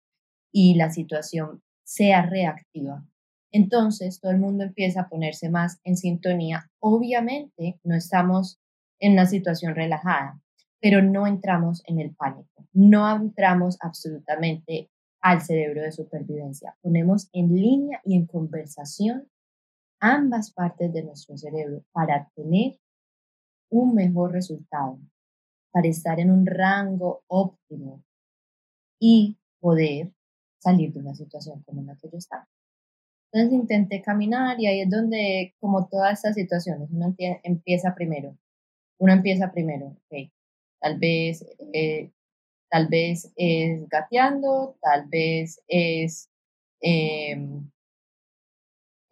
y 0.52 0.76
la 0.76 0.92
situación 0.92 1.64
sea 1.84 2.28
reactiva, 2.28 3.04
entonces 3.52 4.20
todo 4.20 4.32
el 4.32 4.40
mundo 4.40 4.64
empieza 4.64 5.02
a 5.02 5.10
ponerse 5.10 5.50
más 5.50 5.80
en 5.84 5.98
sintonía. 5.98 6.70
Obviamente 6.80 7.80
no 7.84 7.96
estamos 7.96 8.60
en 9.00 9.14
una 9.14 9.26
situación 9.26 9.76
relajada, 9.76 10.40
pero 10.80 11.02
no 11.02 11.28
entramos 11.28 11.84
en 11.86 12.00
el 12.00 12.16
pánico, 12.16 12.68
no 12.74 13.16
entramos 13.16 13.78
absolutamente 13.82 14.90
al 15.22 15.42
cerebro 15.42 15.82
de 15.82 15.92
supervivencia. 15.92 16.76
Ponemos 16.82 17.30
en 17.34 17.56
línea 17.56 18.02
y 18.04 18.16
en 18.16 18.26
conversación 18.26 19.28
ambas 20.00 20.52
partes 20.52 20.92
de 20.92 21.04
nuestro 21.04 21.38
cerebro 21.38 21.84
para 21.92 22.30
tener 22.36 22.80
un 23.70 23.94
mejor 23.94 24.32
resultado, 24.32 25.00
para 25.72 25.88
estar 25.88 26.20
en 26.20 26.32
un 26.32 26.46
rango 26.46 27.24
óptimo 27.28 28.04
y 29.00 29.38
poder 29.60 30.12
salir 30.60 30.92
de 30.92 31.00
una 31.00 31.16
situación 31.16 31.64
como 31.64 31.84
la 31.84 31.96
que 31.96 32.10
yo 32.10 32.18
estaba. 32.18 32.48
Entonces 33.32 33.54
intenté 33.54 34.02
caminar 34.02 34.60
y 34.60 34.68
ahí 34.68 34.82
es 34.82 34.90
donde, 34.90 35.56
como 35.60 35.88
todas 35.88 36.14
estas 36.14 36.36
situaciones, 36.36 36.90
uno 36.92 37.16
empieza 37.44 37.96
primero. 37.96 38.38
Uno 39.00 39.14
empieza 39.14 39.52
primero. 39.52 39.96
Tal 40.80 41.00
vez, 41.00 41.46
eh, 41.74 42.12
tal 42.70 42.88
vez 42.88 43.32
es 43.36 43.88
gateando, 43.88 44.76
tal 44.82 45.08
vez 45.08 45.62
es 45.68 46.30
em, 46.82 47.70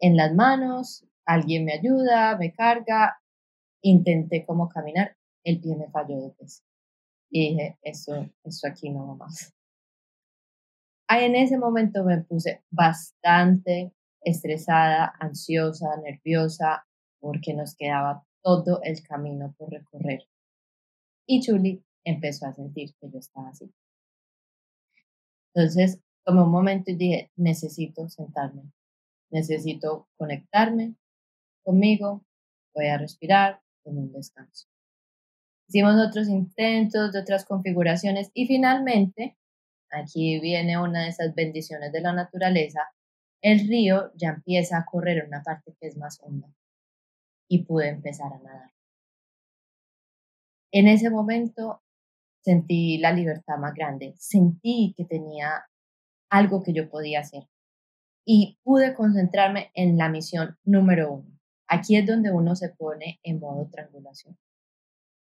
en 0.00 0.16
las 0.16 0.34
manos, 0.34 1.06
alguien 1.24 1.64
me 1.64 1.72
ayuda, 1.72 2.36
me 2.36 2.52
carga, 2.52 3.20
intenté 3.82 4.44
como 4.44 4.68
caminar, 4.68 5.16
el 5.44 5.60
pie 5.60 5.76
me 5.76 5.88
falló 5.88 6.20
de 6.20 6.30
peso. 6.30 6.62
Y 7.30 7.50
dije, 7.50 7.78
eso, 7.82 8.28
eso 8.44 8.66
aquí 8.68 8.90
no 8.90 9.08
va 9.08 9.14
más. 9.14 9.54
Ahí 11.08 11.24
en 11.24 11.36
ese 11.36 11.58
momento 11.58 12.04
me 12.04 12.22
puse 12.22 12.62
bastante 12.70 13.92
estresada, 14.22 15.12
ansiosa, 15.18 15.96
nerviosa, 16.02 16.86
porque 17.20 17.54
nos 17.54 17.74
quedaba 17.76 18.24
todo 18.42 18.80
el 18.82 19.02
camino 19.02 19.54
por 19.58 19.70
recorrer. 19.70 20.26
Y 21.26 21.40
Chuli 21.40 21.84
empezó 22.04 22.46
a 22.46 22.52
sentir 22.52 22.94
que 23.00 23.10
yo 23.10 23.18
estaba 23.18 23.50
así. 23.50 23.72
Entonces, 25.54 26.00
tomé 26.24 26.42
un 26.42 26.50
momento 26.50 26.90
y 26.90 26.96
dije, 26.96 27.30
necesito 27.36 28.08
sentarme, 28.08 28.62
necesito 29.30 30.08
conectarme 30.16 30.94
conmigo, 31.62 32.24
voy 32.74 32.86
a 32.86 32.98
respirar, 32.98 33.60
con 33.82 33.96
un 33.96 34.12
descanso. 34.12 34.68
Hicimos 35.68 35.94
otros 36.04 36.28
intentos 36.28 37.12
de 37.12 37.20
otras 37.20 37.44
configuraciones 37.44 38.30
y 38.34 38.46
finalmente, 38.46 39.36
aquí 39.90 40.40
viene 40.40 40.78
una 40.78 41.04
de 41.04 41.08
esas 41.08 41.34
bendiciones 41.34 41.92
de 41.92 42.00
la 42.00 42.12
naturaleza, 42.12 42.80
el 43.42 43.66
río 43.68 44.12
ya 44.14 44.30
empieza 44.30 44.78
a 44.78 44.84
correr 44.84 45.18
en 45.18 45.28
una 45.28 45.42
parte 45.42 45.74
que 45.80 45.88
es 45.88 45.96
más 45.96 46.20
honda 46.22 46.48
y 47.48 47.64
pude 47.64 47.88
empezar 47.88 48.32
a 48.32 48.38
nadar. 48.38 48.70
En 50.72 50.86
ese 50.86 51.10
momento 51.10 51.82
sentí 52.42 52.98
la 52.98 53.12
libertad 53.12 53.58
más 53.58 53.74
grande, 53.74 54.14
sentí 54.18 54.94
que 54.96 55.04
tenía 55.04 55.66
algo 56.30 56.62
que 56.62 56.72
yo 56.72 56.88
podía 56.88 57.20
hacer 57.20 57.48
y 58.24 58.58
pude 58.62 58.94
concentrarme 58.94 59.70
en 59.74 59.96
la 59.98 60.08
misión 60.08 60.56
número 60.64 61.12
uno. 61.12 61.38
Aquí 61.66 61.96
es 61.96 62.06
donde 62.06 62.32
uno 62.32 62.54
se 62.54 62.68
pone 62.70 63.20
en 63.22 63.40
modo 63.40 63.68
triangulación. 63.70 64.38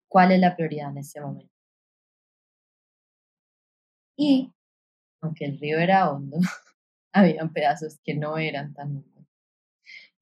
¿Cuál 0.08 0.32
es 0.32 0.40
la 0.40 0.54
prioridad 0.54 0.90
en 0.90 0.98
este 0.98 1.20
momento? 1.20 1.52
Y, 4.16 4.52
aunque 5.20 5.44
el 5.46 5.58
río 5.58 5.78
era 5.78 6.10
hondo, 6.10 6.38
habían 7.14 7.52
pedazos 7.52 8.00
que 8.04 8.14
no 8.14 8.36
eran 8.36 8.74
tan 8.74 8.96
hondos. 8.96 9.26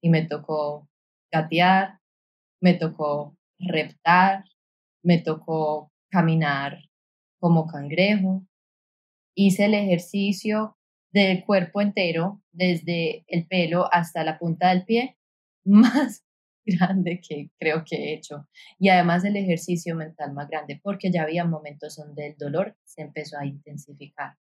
Y 0.01 0.09
me 0.09 0.25
tocó 0.25 0.87
gatear, 1.31 1.99
me 2.61 2.75
tocó 2.75 3.35
reptar, 3.59 4.45
me 5.01 5.17
tocó 5.17 5.91
caminar 6.09 6.77
como 7.39 7.67
cangrejo. 7.67 8.45
Hice 9.35 9.65
el 9.65 9.73
ejercicio 9.73 10.77
del 11.11 11.43
cuerpo 11.43 11.81
entero, 11.81 12.41
desde 12.51 13.25
el 13.27 13.47
pelo 13.47 13.91
hasta 13.91 14.23
la 14.23 14.37
punta 14.37 14.69
del 14.69 14.85
pie, 14.85 15.17
más 15.65 16.23
grande 16.65 17.19
que 17.27 17.49
creo 17.59 17.83
que 17.83 17.95
he 17.95 18.13
hecho. 18.13 18.47
Y 18.77 18.89
además 18.89 19.25
el 19.25 19.35
ejercicio 19.35 19.95
mental 19.95 20.33
más 20.33 20.47
grande, 20.47 20.79
porque 20.81 21.11
ya 21.11 21.23
había 21.23 21.43
momentos 21.43 21.95
donde 21.95 22.27
el 22.27 22.37
dolor 22.37 22.77
se 22.83 23.01
empezó 23.01 23.37
a 23.39 23.45
intensificar 23.45 24.35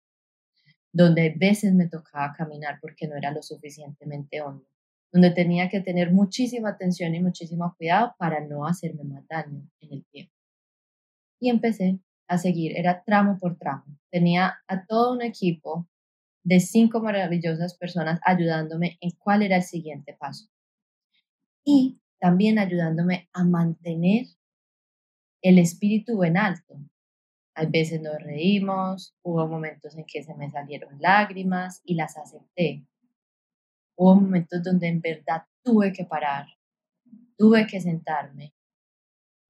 donde 0.92 1.30
a 1.30 1.38
veces 1.38 1.72
me 1.74 1.88
tocaba 1.88 2.34
caminar 2.34 2.78
porque 2.80 3.08
no 3.08 3.16
era 3.16 3.30
lo 3.30 3.42
suficientemente 3.42 4.42
hondo, 4.42 4.66
donde 5.10 5.30
tenía 5.30 5.68
que 5.68 5.80
tener 5.80 6.12
muchísima 6.12 6.70
atención 6.70 7.14
y 7.14 7.20
muchísimo 7.20 7.74
cuidado 7.76 8.14
para 8.18 8.40
no 8.46 8.66
hacerme 8.66 9.04
más 9.04 9.26
daño 9.26 9.68
en 9.80 9.92
el 9.92 10.04
pie. 10.12 10.30
Y 11.40 11.50
empecé 11.50 11.98
a 12.28 12.38
seguir, 12.38 12.76
era 12.76 13.02
tramo 13.04 13.38
por 13.38 13.56
tramo. 13.56 13.84
Tenía 14.10 14.54
a 14.68 14.86
todo 14.86 15.12
un 15.12 15.22
equipo 15.22 15.88
de 16.44 16.60
cinco 16.60 17.00
maravillosas 17.00 17.76
personas 17.76 18.20
ayudándome 18.24 18.98
en 19.00 19.10
cuál 19.12 19.42
era 19.42 19.56
el 19.56 19.62
siguiente 19.62 20.14
paso. 20.18 20.48
Y 21.64 22.00
también 22.18 22.58
ayudándome 22.58 23.28
a 23.32 23.44
mantener 23.44 24.26
el 25.42 25.58
espíritu 25.58 26.22
en 26.22 26.36
alto, 26.36 26.78
a 27.54 27.66
veces 27.66 28.00
nos 28.00 28.20
reímos, 28.22 29.14
hubo 29.22 29.46
momentos 29.46 29.96
en 29.96 30.04
que 30.04 30.22
se 30.22 30.34
me 30.34 30.50
salieron 30.50 31.00
lágrimas 31.00 31.82
y 31.84 31.94
las 31.94 32.16
acepté. 32.16 32.86
Hubo 33.96 34.14
momentos 34.14 34.62
donde 34.62 34.88
en 34.88 35.00
verdad 35.00 35.44
tuve 35.62 35.92
que 35.92 36.04
parar, 36.04 36.46
tuve 37.36 37.66
que 37.66 37.80
sentarme, 37.80 38.54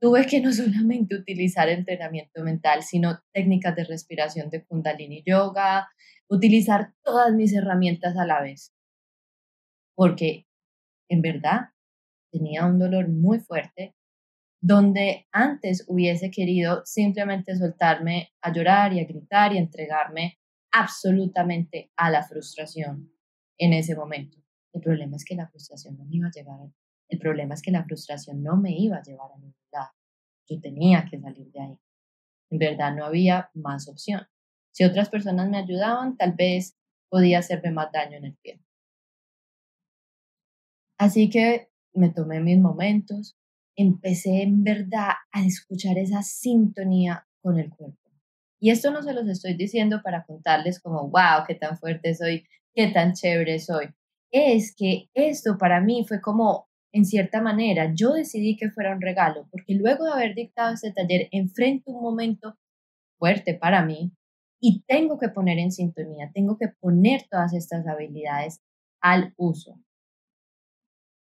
tuve 0.01 0.27
que 0.27 0.41
no 0.41 0.53
solamente 0.53 1.15
utilizar 1.15 1.69
entrenamiento 1.69 2.43
mental, 2.43 2.83
sino 2.83 3.21
técnicas 3.33 3.77
de 3.77 3.85
respiración 3.85 4.51
de 4.51 4.65
kundalini 4.65 5.23
yoga, 5.25 5.89
utilizar 6.29 6.93
todas 7.03 7.33
mis 7.33 7.53
herramientas 7.53 8.17
a 8.17 8.27
la 8.27 8.43
vez. 8.43 8.75
Porque 9.95 10.47
en 11.09 11.23
verdad 11.23 11.69
tenía 12.33 12.67
un 12.67 12.79
dolor 12.79 13.09
muy 13.09 13.39
fuerte 13.39 13.95
donde 14.63 15.27
antes 15.33 15.85
hubiese 15.89 16.31
querido 16.31 16.83
simplemente 16.85 17.57
soltarme 17.57 18.31
a 18.41 18.53
llorar 18.53 18.93
y 18.93 19.01
a 19.01 19.05
gritar 19.05 19.53
y 19.53 19.59
entregarme 19.59 20.39
absolutamente 20.71 21.91
a 21.97 22.11
la 22.11 22.23
frustración 22.23 23.13
en 23.59 23.73
ese 23.73 23.97
momento. 23.97 24.39
El 24.73 24.81
problema 24.81 25.17
es 25.17 25.25
que 25.25 25.35
la 25.35 25.49
frustración 25.49 25.99
no 25.99 26.05
me 26.05 26.15
iba 26.15 26.29
a 26.29 26.31
llevar, 26.31 26.61
el 27.09 27.19
problema 27.19 27.55
es 27.55 27.61
que 27.61 27.73
la 27.73 27.85
frustración 27.85 28.41
no 28.41 28.57
me 28.57 28.71
iba 28.79 28.99
a 28.99 29.03
llevar 29.03 29.33
a 29.33 29.37
ningún 29.37 29.55
lado. 29.73 29.91
Yo 30.49 30.61
tenía 30.61 31.07
que 31.11 31.19
salir 31.19 31.51
de 31.51 31.61
ahí. 31.61 31.79
En 32.51 32.59
verdad 32.59 32.95
no 32.95 33.05
había 33.05 33.51
más 33.55 33.89
opción. 33.89 34.29
Si 34.71 34.85
otras 34.85 35.11
personas 35.11 35.49
me 35.51 35.59
ayudaban, 35.59 36.17
tal 36.17 36.35
vez 36.35 36.79
podía 37.11 37.41
hacerme 37.41 37.73
más 37.73 37.91
daño 37.93 38.17
en 38.17 38.27
el 38.27 38.37
pie. 38.37 38.61
Así 40.99 41.29
que 41.29 41.69
me 41.93 42.11
tomé 42.11 42.41
mis 42.41 42.59
momentos, 42.59 43.37
empecé 43.77 44.43
en 44.43 44.65
verdad 44.65 45.13
a 45.33 45.45
escuchar 45.45 45.99
esa 45.99 46.23
sintonía 46.23 47.27
con 47.41 47.59
el 47.59 47.71
cuerpo. 47.71 47.99
Y 48.61 48.71
esto 48.71 48.93
no 48.93 49.03
se 49.03 49.13
los 49.13 49.27
estoy 49.29 49.55
diciendo 49.55 50.03
para 50.05 50.25
contarles 50.25 50.81
como, 50.81 51.09
wow, 51.11 51.45
qué 51.49 51.57
tan 51.57 51.77
fuerte 51.79 52.15
soy, 52.15 52.47
qué 52.75 52.89
tan 52.89 53.13
chévere 53.13 53.59
soy. 53.59 53.89
Es 54.31 54.75
que 54.77 55.09
esto 55.15 55.59
para 55.59 55.81
mí 55.81 56.05
fue 56.07 56.21
como, 56.21 56.69
en 56.93 57.05
cierta 57.05 57.43
manera, 57.43 57.93
yo 57.95 58.13
decidí 58.13 58.57
que 58.57 58.71
fuera 58.71 58.95
un 58.95 59.01
regalo, 59.01 59.49
porque 59.51 59.75
luego 59.75 60.05
de 60.05 60.13
haber 60.13 60.35
dictado 60.35 60.75
este 60.75 60.93
taller, 60.93 61.29
enfrento 61.33 61.91
un 61.91 62.03
momento 62.03 62.57
fuerte 63.19 63.55
para 63.55 63.85
mí 63.85 64.13
y 64.61 64.85
tengo 64.87 65.19
que 65.19 65.29
poner 65.29 65.59
en 65.59 65.73
sintonía, 65.73 66.31
tengo 66.33 66.57
que 66.57 66.69
poner 66.69 67.27
todas 67.29 67.53
estas 67.55 67.87
habilidades 67.89 68.61
al 69.01 69.35
uso. 69.37 69.81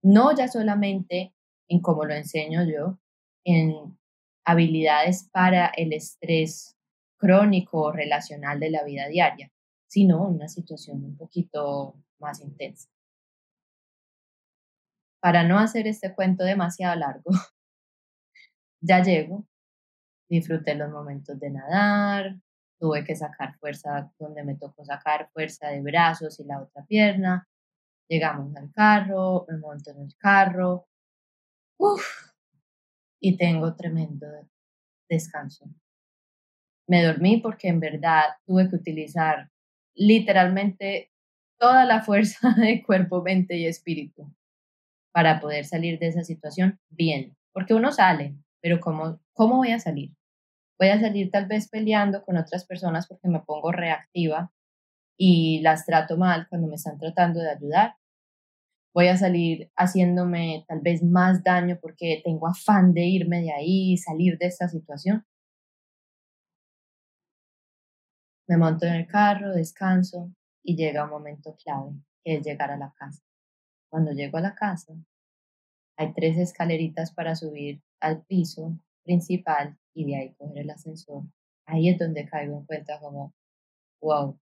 No 0.02 0.34
ya 0.34 0.48
solamente 0.48 1.34
en 1.68 1.80
cómo 1.80 2.04
lo 2.04 2.14
enseño 2.14 2.64
yo, 2.64 2.98
en 3.44 3.98
habilidades 4.44 5.28
para 5.30 5.66
el 5.68 5.92
estrés 5.92 6.76
crónico 7.18 7.82
o 7.82 7.92
relacional 7.92 8.60
de 8.60 8.70
la 8.70 8.84
vida 8.84 9.08
diaria, 9.08 9.52
sino 9.87 10.26
una 10.26 10.48
situación 10.48 11.04
un 11.04 11.16
poquito 11.16 11.94
más 12.18 12.40
intensa. 12.40 12.88
Para 15.20 15.42
no 15.44 15.58
hacer 15.58 15.87
este 15.87 16.14
cuento 16.14 16.44
demasiado 16.44 16.96
largo, 16.96 17.30
ya 18.80 19.02
llego, 19.02 19.46
disfruté 20.28 20.75
los 20.75 20.90
momentos 20.90 21.38
de 21.40 21.50
nadar, 21.50 22.37
tuve 22.78 23.04
que 23.04 23.16
sacar 23.16 23.58
fuerza 23.58 24.12
donde 24.18 24.44
me 24.44 24.54
tocó 24.54 24.84
sacar 24.84 25.28
fuerza 25.32 25.68
de 25.68 25.82
brazos 25.82 26.38
y 26.38 26.44
la 26.44 26.62
otra 26.62 26.84
pierna, 26.84 27.48
llegamos 28.08 28.54
al 28.56 28.72
carro, 28.72 29.44
me 29.48 29.58
monto 29.58 29.90
en 29.90 30.02
el 30.02 30.16
carro, 30.16 30.87
Uf, 31.78 32.06
y 33.20 33.37
tengo 33.37 33.76
tremendo 33.76 34.26
descanso. 35.08 35.66
Me 36.87 37.02
dormí 37.04 37.38
porque 37.38 37.68
en 37.68 37.80
verdad 37.80 38.25
tuve 38.47 38.68
que 38.68 38.76
utilizar 38.76 39.50
literalmente 39.94 41.11
toda 41.58 41.85
la 41.85 42.02
fuerza 42.02 42.50
de 42.56 42.82
cuerpo, 42.82 43.23
mente 43.23 43.56
y 43.56 43.66
espíritu 43.66 44.32
para 45.12 45.40
poder 45.40 45.64
salir 45.66 45.99
de 45.99 46.08
esa 46.08 46.25
situación 46.25 46.80
bien. 46.90 47.37
Porque 47.52 47.75
uno 47.75 47.92
sale, 47.92 48.37
pero 48.62 48.80
¿cómo, 48.80 49.20
cómo 49.35 49.56
voy 49.58 49.73
a 49.73 49.80
salir? 49.80 50.12
Voy 50.78 50.88
a 50.90 51.00
salir 51.00 51.30
tal 51.30 51.47
vez 51.47 51.68
peleando 51.68 52.23
con 52.25 52.37
otras 52.37 52.66
personas 52.66 53.08
porque 53.08 53.28
me 53.28 53.40
pongo 53.40 53.73
reactiva 53.73 54.52
y 55.18 55.61
las 55.62 55.87
trato 55.87 56.16
mal 56.16 56.49
cuando 56.49 56.68
me 56.68 56.76
están 56.76 56.99
tratando 56.99 57.40
de 57.40 57.50
ayudar. 57.50 57.97
Voy 58.98 59.06
a 59.06 59.16
salir 59.16 59.70
haciéndome 59.76 60.64
tal 60.66 60.80
vez 60.80 61.04
más 61.04 61.44
daño 61.44 61.78
porque 61.80 62.20
tengo 62.24 62.48
afán 62.48 62.92
de 62.92 63.02
irme 63.02 63.42
de 63.42 63.52
ahí 63.52 63.92
y 63.92 63.96
salir 63.96 64.36
de 64.38 64.46
esta 64.46 64.68
situación. 64.68 65.24
Me 68.48 68.56
monto 68.56 68.86
en 68.86 68.94
el 68.94 69.06
carro, 69.06 69.52
descanso 69.52 70.32
y 70.64 70.74
llega 70.74 71.04
un 71.04 71.10
momento 71.10 71.56
clave, 71.62 71.92
que 72.24 72.38
es 72.38 72.44
llegar 72.44 72.72
a 72.72 72.76
la 72.76 72.92
casa. 72.98 73.22
Cuando 73.88 74.10
llego 74.10 74.38
a 74.38 74.40
la 74.40 74.56
casa, 74.56 74.92
hay 75.96 76.12
tres 76.12 76.36
escaleritas 76.36 77.14
para 77.14 77.36
subir 77.36 77.80
al 78.00 78.24
piso 78.24 78.80
principal 79.04 79.78
y 79.94 80.06
de 80.06 80.16
ahí 80.16 80.34
coger 80.34 80.58
el 80.58 80.70
ascensor. 80.70 81.22
Ahí 81.66 81.88
es 81.88 82.00
donde 82.00 82.26
caigo 82.26 82.58
en 82.58 82.66
cuenta 82.66 82.98
como, 82.98 83.32
wow, 84.02 84.36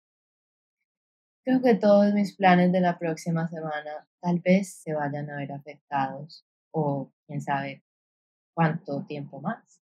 creo 1.44 1.62
que 1.62 1.76
todos 1.76 2.14
mis 2.14 2.36
planes 2.36 2.72
de 2.72 2.82
la 2.82 2.98
próxima 2.98 3.48
semana 3.48 4.08
tal 4.22 4.40
vez 4.40 4.74
se 4.74 4.94
vayan 4.94 5.30
a 5.30 5.38
ver 5.38 5.52
afectados 5.52 6.46
o 6.72 7.12
quién 7.28 7.42
sabe 7.42 7.84
cuánto 8.54 9.06
tiempo 9.06 9.42
más. 9.42 9.82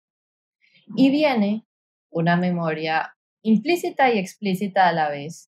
Y 0.96 1.10
viene 1.12 1.66
una 2.10 2.36
memoria 2.36 3.16
implícita 3.44 4.12
y 4.12 4.18
explícita 4.18 4.88
a 4.88 4.94
la 4.94 5.10
vez 5.10 5.50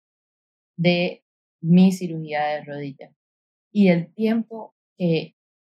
de 0.77 1.23
mi 1.61 1.91
cirugía 1.91 2.45
de 2.47 2.63
rodilla 2.63 3.11
y 3.71 3.89
el 3.89 4.13
tiempo 4.13 4.75
que 4.97 5.35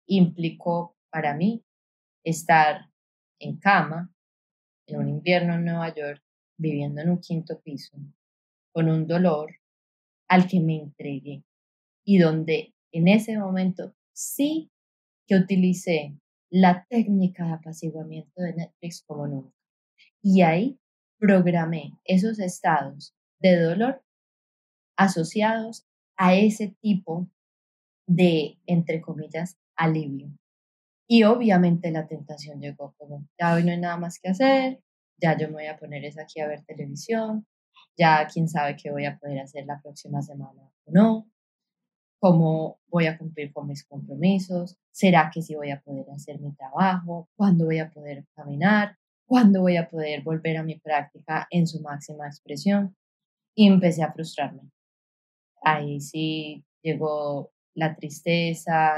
implicó 0.08 0.96
para 1.10 1.34
mí 1.36 1.64
estar 2.24 2.90
en 3.40 3.58
cama 3.58 4.14
en 4.88 5.00
un 5.00 5.10
invierno 5.10 5.56
en 5.56 5.66
Nueva 5.66 5.94
York, 5.94 6.24
viviendo 6.58 7.02
en 7.02 7.10
un 7.10 7.20
quinto 7.20 7.60
piso, 7.62 7.98
con 8.72 8.90
un 8.90 9.08
dolor 9.08 9.59
al 10.30 10.48
que 10.48 10.60
me 10.60 10.78
entregué 10.78 11.44
y 12.06 12.20
donde 12.20 12.74
en 12.92 13.08
ese 13.08 13.38
momento 13.38 13.94
sí 14.14 14.72
que 15.28 15.36
utilicé 15.36 16.18
la 16.50 16.86
técnica 16.90 17.46
de 17.46 17.54
apaciguamiento 17.54 18.42
de 18.42 18.54
Netflix 18.54 19.04
como 19.06 19.28
nunca. 19.28 19.56
Y 20.24 20.42
ahí 20.42 20.80
programé 21.20 21.94
esos 22.06 22.40
estados 22.40 23.14
de 23.40 23.60
dolor 23.60 24.04
asociados 24.98 25.86
a 26.18 26.36
ese 26.36 26.76
tipo 26.82 27.30
de, 28.08 28.58
entre 28.66 29.02
comillas, 29.02 29.58
alivio. 29.76 30.32
Y 31.08 31.24
obviamente 31.24 31.92
la 31.92 32.08
tentación 32.08 32.60
llegó 32.60 32.94
como, 32.98 33.28
ya 33.40 33.54
hoy 33.54 33.64
no 33.64 33.72
hay 33.72 33.80
nada 33.80 33.98
más 33.98 34.20
que 34.20 34.30
hacer, 34.30 34.82
ya 35.22 35.38
yo 35.38 35.48
me 35.48 35.54
voy 35.54 35.66
a 35.68 35.78
poner 35.78 36.06
es 36.06 36.18
aquí 36.18 36.40
a 36.40 36.48
ver 36.48 36.64
televisión, 36.66 37.46
ya 38.00 38.25
quién 38.32 38.48
sabe 38.48 38.77
qué 38.77 38.91
voy 38.91 39.06
a 39.06 39.18
poder 39.20 39.39
hacer 39.39 39.65
la 39.65 39.82
próxima 39.82 40.22
semana 40.22 40.62
o 40.86 40.91
no, 40.91 41.27
cómo 42.20 42.79
voy 42.88 43.08
a 43.08 43.18
cumplir 43.18 43.51
con 43.51 43.68
mis 43.68 43.86
compromisos, 43.86 44.77
será 44.91 45.29
que 45.34 45.41
sí 45.41 45.56
voy 45.56 45.72
a 45.72 45.82
poder 45.82 46.06
hacer 46.12 46.39
mi 46.39 46.53
trabajo, 46.53 47.29
cuándo 47.36 47.65
voy 47.65 47.79
a 47.79 47.89
poder 47.91 48.25
caminar, 48.36 48.98
cuándo 49.25 49.62
voy 49.62 49.77
a 49.77 49.89
poder 49.89 50.24
volver 50.24 50.58
a 50.58 50.63
mi 50.63 50.79
práctica 50.79 51.48
en 51.51 51.68
su 51.68 51.82
máxima 51.82 52.27
expresión. 52.27 52.96
Y 53.56 53.68
empecé 53.68 54.03
a 54.03 54.13
frustrarme. 54.13 54.62
Ahí 55.62 56.00
sí 56.00 56.63
llegó 56.82 57.51
la 57.75 57.96
tristeza, 57.96 58.94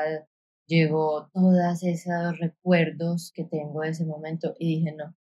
llegó 0.67 1.29
todos 1.34 1.84
esos 1.84 2.38
recuerdos 2.39 3.32
que 3.34 3.43
tengo 3.45 3.82
de 3.82 3.89
ese 3.89 4.06
momento 4.06 4.56
y 4.60 4.78
dije, 4.78 4.93
no. 4.95 5.15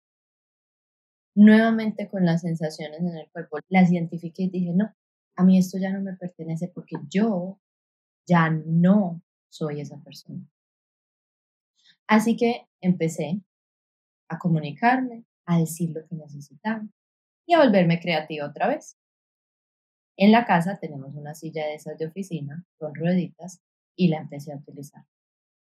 Nuevamente 1.37 2.09
con 2.09 2.25
las 2.25 2.41
sensaciones 2.41 3.01
en 3.01 3.15
el 3.15 3.29
cuerpo, 3.31 3.59
las 3.69 3.93
identifiqué 3.93 4.45
y 4.45 4.51
dije, 4.51 4.73
no, 4.75 4.91
a 5.37 5.45
mí 5.45 5.59
esto 5.59 5.77
ya 5.79 5.93
no 5.93 6.01
me 6.01 6.17
pertenece 6.17 6.69
porque 6.69 6.97
yo 7.11 7.61
ya 8.27 8.49
no 8.49 9.23
soy 9.51 9.83
esa 9.83 9.99
persona. 10.03 10.49
Así 12.07 12.39
que 12.39 12.67
empecé 12.81 13.43
a 14.29 14.39
comunicarme, 14.39 15.25
a 15.45 15.59
decir 15.59 15.91
lo 15.91 16.07
que 16.07 16.17
necesitaba 16.17 16.87
y 17.47 17.53
a 17.53 17.59
volverme 17.59 18.01
creativa 18.01 18.47
otra 18.47 18.69
vez. 18.69 18.97
En 20.17 20.33
la 20.33 20.47
casa 20.47 20.79
tenemos 20.81 21.15
una 21.15 21.35
silla 21.35 21.67
de 21.67 21.75
esas 21.75 21.99
de 21.99 22.07
oficina 22.07 22.65
con 22.79 22.95
rueditas 22.95 23.61
y 23.95 24.09
la 24.09 24.21
empecé 24.21 24.55
a 24.55 24.57
utilizar. 24.57 25.05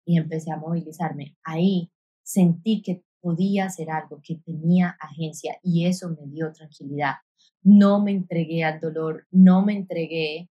Y 0.06 0.18
empecé 0.18 0.50
a 0.52 0.58
movilizarme. 0.58 1.36
Ahí 1.44 1.92
sentí 2.24 2.82
que 2.82 3.04
podía 3.22 3.66
hacer 3.66 3.90
algo, 3.90 4.22
que 4.24 4.36
tenía 4.36 4.98
agencia 5.00 5.58
y 5.64 5.86
eso 5.86 6.10
me 6.10 6.28
dio 6.28 6.52
tranquilidad. 6.52 7.16
No 7.64 8.02
me 8.02 8.12
entregué 8.12 8.64
al 8.64 8.80
dolor, 8.80 9.28
no 9.32 9.66
me 9.66 9.74
entregué 9.74 10.50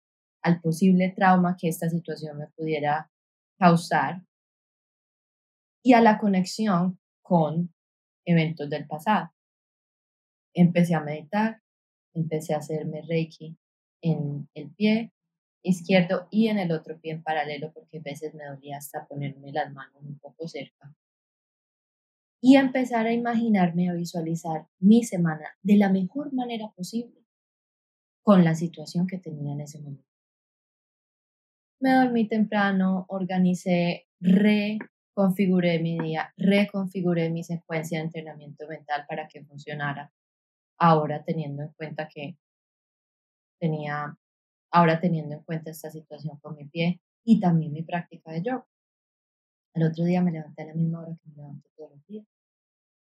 al 0.43 0.61
posible 0.61 1.13
trauma 1.15 1.57
que 1.59 1.69
esta 1.69 1.89
situación 1.89 2.39
me 2.39 2.47
pudiera 2.49 3.11
causar 3.59 4.23
y 5.83 5.93
a 5.93 6.01
la 6.01 6.19
conexión 6.19 6.99
con 7.23 7.73
eventos 8.25 8.69
del 8.69 8.87
pasado. 8.87 9.31
Empecé 10.55 10.95
a 10.95 11.01
meditar, 11.01 11.63
empecé 12.15 12.55
a 12.55 12.59
hacerme 12.59 13.03
reiki 13.03 13.57
en 14.03 14.49
el 14.55 14.71
pie 14.71 15.13
izquierdo 15.63 16.27
y 16.31 16.49
en 16.49 16.59
el 16.59 16.73
otro 16.73 16.99
pie 17.01 17.13
en 17.13 17.23
paralelo 17.23 17.73
porque 17.73 17.99
a 17.99 18.03
veces 18.03 18.35
me 18.35 18.47
dolía 18.47 18.79
hasta 18.79 19.07
ponerme 19.07 19.53
las 19.53 19.73
manos 19.73 20.03
un 20.03 20.19
poco 20.19 20.49
cerca. 20.49 20.95
Y 22.41 22.57
empezar 22.57 23.07
a 23.07 23.13
imaginarme, 23.13 23.91
a 23.91 23.95
visualizar 23.95 24.67
mi 24.79 25.05
semana 25.05 25.47
de 25.63 25.77
la 25.77 25.91
mejor 25.91 26.33
manera 26.33 26.71
posible 26.75 27.21
con 28.23 28.45
la 28.45 28.55
situación 28.55 29.07
que 29.07 29.19
tenía 29.19 29.53
en 29.53 29.61
ese 29.61 29.81
momento. 29.81 30.05
Me 31.81 31.93
dormí 31.95 32.29
temprano, 32.29 33.07
organicé, 33.09 34.07
re 34.21 34.79
configuré 35.15 35.79
mi 35.81 35.99
día, 35.99 36.33
reconfiguré 36.37 37.31
mi 37.31 37.43
secuencia 37.45 37.99
de 37.99 38.05
entrenamiento 38.05 38.67
mental 38.69 39.05
para 39.09 39.29
que 39.29 39.45
funcionara. 39.45 40.13
Ahora 40.79 41.25
teniendo 41.25 41.63
en 41.63 41.73
cuenta 41.77 42.09
que 42.09 42.39
tenía, 43.59 44.17
ahora 44.73 45.01
teniendo 45.01 45.35
en 45.35 45.43
cuenta 45.43 45.71
esta 45.71 45.91
situación 45.91 46.39
con 46.41 46.57
mi 46.57 46.65
pie 46.67 47.01
y 47.25 47.39
también 47.41 47.73
mi 47.73 47.83
práctica 47.83 48.33
de 48.33 48.43
yoga. 48.43 48.70
El 49.75 49.85
otro 49.85 50.05
día 50.05 50.23
me 50.23 50.33
levanté 50.33 50.63
a 50.63 50.67
la 50.67 50.75
misma 50.75 51.01
hora 51.01 51.17
que 51.23 51.31
me 51.31 51.37
levanto 51.37 51.69
todos 51.77 51.91
los 51.93 52.07
días. 52.07 52.27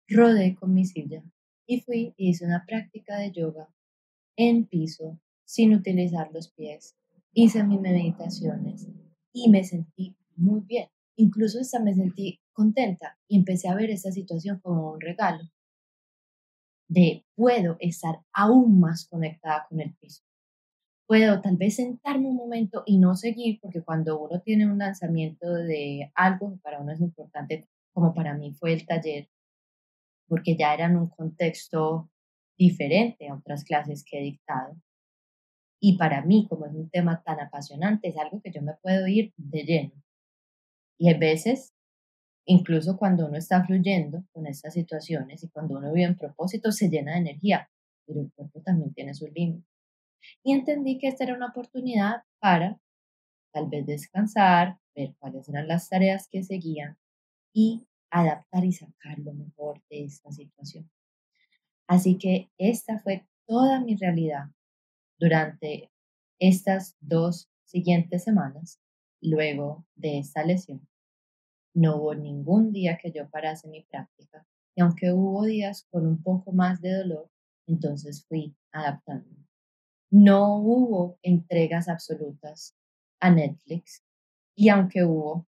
Rodé 0.09 0.55
con 0.55 0.73
mi 0.73 0.85
silla 0.85 1.23
y 1.67 1.81
fui 1.81 2.15
y 2.17 2.31
hice 2.31 2.47
una 2.47 2.65
práctica 2.67 3.19
de 3.19 3.33
yoga 3.33 3.69
en 4.37 4.67
piso 4.67 5.19
sin 5.45 5.75
utilizar 5.75 6.31
los 6.33 6.51
pies. 6.53 6.97
Hice 7.33 7.65
mis 7.65 7.81
meditaciones 7.81 8.89
y 9.33 9.51
me 9.51 9.65
sentí 9.65 10.17
muy 10.37 10.61
bien 10.61 10.89
incluso 11.17 11.61
hasta 11.61 11.81
me 11.81 11.95
sentí 11.95 12.41
contenta 12.53 13.19
y 13.27 13.37
empecé 13.37 13.69
a 13.69 13.75
ver 13.75 13.91
esa 13.91 14.13
situación 14.13 14.61
como 14.61 14.93
un 14.93 15.01
regalo 15.01 15.43
de 16.89 17.25
puedo 17.35 17.77
estar 17.81 18.21
aún 18.33 18.79
más 18.79 19.09
conectada 19.09 19.67
con 19.69 19.81
el 19.81 19.95
piso. 19.95 20.23
Puedo 21.07 21.41
tal 21.41 21.57
vez 21.57 21.77
sentarme 21.77 22.29
un 22.29 22.37
momento 22.37 22.83
y 22.85 22.99
no 22.99 23.15
seguir, 23.15 23.61
porque 23.61 23.83
cuando 23.83 24.21
uno 24.21 24.41
tiene 24.41 24.67
un 24.71 24.79
lanzamiento 24.79 25.53
de 25.53 26.11
algo 26.15 26.51
que 26.51 26.59
para 26.59 26.81
uno 26.81 26.93
es 26.93 27.01
importante, 27.01 27.69
como 27.93 28.13
para 28.13 28.35
mí 28.35 28.53
fue 28.55 28.73
el 28.73 28.87
taller, 28.87 29.29
porque 30.29 30.57
ya 30.57 30.75
era 30.75 30.87
en 30.87 30.97
un 30.97 31.09
contexto 31.09 32.11
diferente 32.59 33.29
a 33.29 33.35
otras 33.37 33.63
clases 33.63 34.05
que 34.05 34.19
he 34.19 34.23
dictado. 34.23 34.75
Y 35.81 35.97
para 35.97 36.23
mí, 36.23 36.47
como 36.49 36.67
es 36.67 36.75
un 36.75 36.91
tema 36.91 37.23
tan 37.23 37.39
apasionante, 37.39 38.09
es 38.09 38.17
algo 38.17 38.41
que 38.43 38.51
yo 38.51 38.63
me 38.63 38.75
puedo 38.83 39.07
ir 39.07 39.33
de 39.37 39.63
lleno. 39.63 39.93
Y 40.99 41.13
a 41.13 41.19
veces, 41.19 41.73
incluso 42.47 42.97
cuando 42.97 43.27
uno 43.27 43.37
está 43.37 43.65
fluyendo 43.65 44.25
con 44.33 44.47
estas 44.47 44.75
situaciones 44.75 45.45
y 45.45 45.49
cuando 45.51 45.79
uno 45.79 45.93
vive 45.93 46.07
en 46.09 46.17
propósito, 46.17 46.73
se 46.73 46.89
llena 46.89 47.13
de 47.13 47.19
energía, 47.19 47.71
pero 48.07 48.23
el 48.23 48.33
cuerpo 48.33 48.61
también 48.63 48.93
tiene 48.95 49.15
sus 49.15 49.31
límites. 49.33 49.76
Y 50.43 50.53
entendí 50.53 50.99
que 50.99 51.09
esta 51.09 51.25
era 51.25 51.35
una 51.35 51.49
oportunidad 51.49 52.23
para 52.41 52.81
tal 53.53 53.69
vez 53.69 53.87
descansar, 53.87 54.79
ver 54.95 55.15
cuáles 55.19 55.49
eran 55.49 55.69
las 55.69 55.89
tareas 55.89 56.29
que 56.29 56.43
seguían 56.43 56.99
y 57.55 57.87
adaptar 58.11 58.65
y 58.65 58.73
sacar 58.73 59.19
lo 59.19 59.33
mejor 59.33 59.83
de 59.89 60.05
esta 60.05 60.31
situación. 60.31 60.91
Así 61.89 62.19
que 62.19 62.51
esta 62.59 63.01
fue 63.01 63.27
toda 63.47 63.81
mi 63.81 63.97
realidad 63.97 64.51
durante 65.19 65.91
estas 66.39 66.97
dos 67.01 67.49
siguientes 67.65 68.25
semanas 68.25 68.81
luego 69.21 69.87
de 69.95 70.19
esta 70.19 70.45
lesión. 70.45 70.87
No 71.75 71.97
hubo 71.97 72.15
ningún 72.15 72.73
día 72.73 72.99
que 72.99 73.13
yo 73.13 73.29
parase 73.31 73.69
mi 73.69 73.83
práctica 73.85 74.47
y 74.75 74.83
aunque 74.83 75.13
hubo 75.13 75.45
días 75.45 75.87
con 75.91 76.07
un 76.07 76.23
poco 76.23 76.53
más 76.53 76.81
de 76.83 76.93
dolor, 76.93 77.31
entonces 77.67 78.27
fui 78.27 78.55
adaptándome. 78.73 79.46
No 80.19 80.57
hubo 80.57 81.19
entregas 81.21 81.91
absolutas 81.91 82.75
a 83.21 83.31
Netflix. 83.31 84.03
Y 84.57 84.71
aunque 84.71 85.05
hubo 85.05 85.47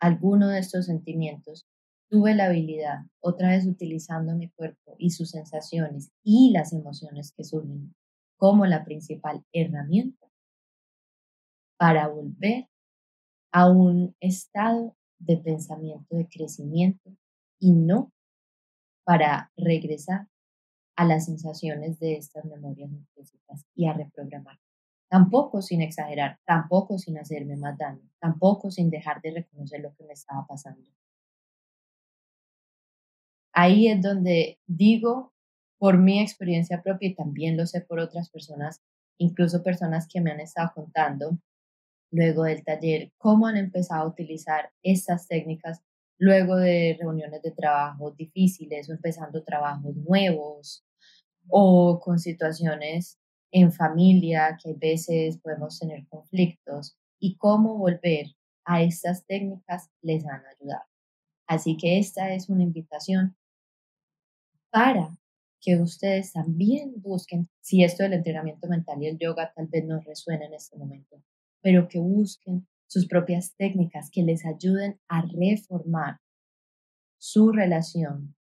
alguno 0.00 0.48
de 0.48 0.58
estos 0.58 0.86
sentimientos, 0.86 1.64
tuve 2.10 2.34
la 2.34 2.46
habilidad, 2.46 3.04
otra 3.20 3.50
vez 3.50 3.64
utilizando 3.64 4.34
mi 4.34 4.50
cuerpo 4.50 4.96
y 4.98 5.10
sus 5.10 5.30
sensaciones 5.30 6.10
y 6.24 6.50
las 6.50 6.72
emociones 6.72 7.30
que 7.36 7.44
surgen 7.44 7.94
como 8.36 8.66
la 8.66 8.84
principal 8.84 9.44
herramienta 9.52 10.26
para 11.78 12.08
volver 12.08 12.66
a 13.52 13.70
un 13.70 14.16
estado 14.18 14.96
de 15.20 15.36
pensamiento 15.36 16.16
de 16.16 16.26
crecimiento 16.26 17.12
y 17.60 17.70
no 17.70 18.12
para 19.04 19.52
regresar 19.56 20.26
a 20.96 21.04
las 21.04 21.26
sensaciones 21.26 21.98
de 21.98 22.16
estas 22.16 22.44
memorias 22.44 22.90
implícitas 22.90 23.64
y 23.74 23.86
a 23.86 23.92
reprogramar. 23.92 24.58
Tampoco 25.08 25.60
sin 25.60 25.82
exagerar, 25.82 26.38
tampoco 26.46 26.98
sin 26.98 27.18
hacerme 27.18 27.56
más 27.56 27.76
daño, 27.76 28.08
tampoco 28.18 28.70
sin 28.70 28.90
dejar 28.90 29.20
de 29.20 29.32
reconocer 29.32 29.80
lo 29.80 29.94
que 29.94 30.04
me 30.04 30.14
estaba 30.14 30.46
pasando. 30.46 30.88
Ahí 33.52 33.88
es 33.88 34.00
donde 34.00 34.58
digo, 34.66 35.32
por 35.78 35.98
mi 35.98 36.20
experiencia 36.20 36.82
propia 36.82 37.08
y 37.08 37.14
también 37.14 37.56
lo 37.56 37.66
sé 37.66 37.80
por 37.82 37.98
otras 37.98 38.30
personas, 38.30 38.80
incluso 39.18 39.62
personas 39.62 40.08
que 40.08 40.20
me 40.20 40.30
han 40.30 40.40
estado 40.40 40.72
contando 40.74 41.38
luego 42.10 42.44
del 42.44 42.62
taller, 42.62 43.12
cómo 43.18 43.46
han 43.46 43.56
empezado 43.56 44.02
a 44.02 44.08
utilizar 44.08 44.70
estas 44.82 45.26
técnicas 45.26 45.82
luego 46.22 46.54
de 46.54 46.96
reuniones 47.00 47.42
de 47.42 47.50
trabajo 47.50 48.12
difíciles 48.12 48.88
o 48.88 48.92
empezando 48.92 49.42
trabajos 49.42 49.96
nuevos 49.96 50.84
o 51.48 51.98
con 51.98 52.20
situaciones 52.20 53.18
en 53.50 53.72
familia 53.72 54.56
que 54.62 54.70
a 54.70 54.74
veces 54.76 55.38
podemos 55.38 55.80
tener 55.80 56.06
conflictos 56.06 56.96
y 57.18 57.36
cómo 57.38 57.76
volver 57.76 58.26
a 58.64 58.82
estas 58.82 59.26
técnicas 59.26 59.90
les 60.00 60.24
han 60.24 60.42
ayudado. 60.46 60.84
Así 61.48 61.76
que 61.76 61.98
esta 61.98 62.32
es 62.32 62.48
una 62.48 62.62
invitación 62.62 63.36
para 64.70 65.18
que 65.60 65.76
ustedes 65.80 66.32
también 66.32 66.92
busquen, 67.02 67.48
si 67.60 67.82
esto 67.82 68.04
del 68.04 68.12
entrenamiento 68.12 68.68
mental 68.68 69.02
y 69.02 69.08
el 69.08 69.18
yoga 69.18 69.52
tal 69.56 69.66
vez 69.66 69.84
no 69.84 69.98
resuena 69.98 70.46
en 70.46 70.54
este 70.54 70.78
momento, 70.78 71.20
pero 71.60 71.88
que 71.88 71.98
busquen 71.98 72.68
sus 72.92 73.08
propias 73.08 73.54
técnicas 73.56 74.10
que 74.10 74.22
les 74.22 74.44
ayuden 74.44 75.00
a 75.08 75.22
reformar 75.22 76.20
su 77.18 77.50
relación 77.50 78.36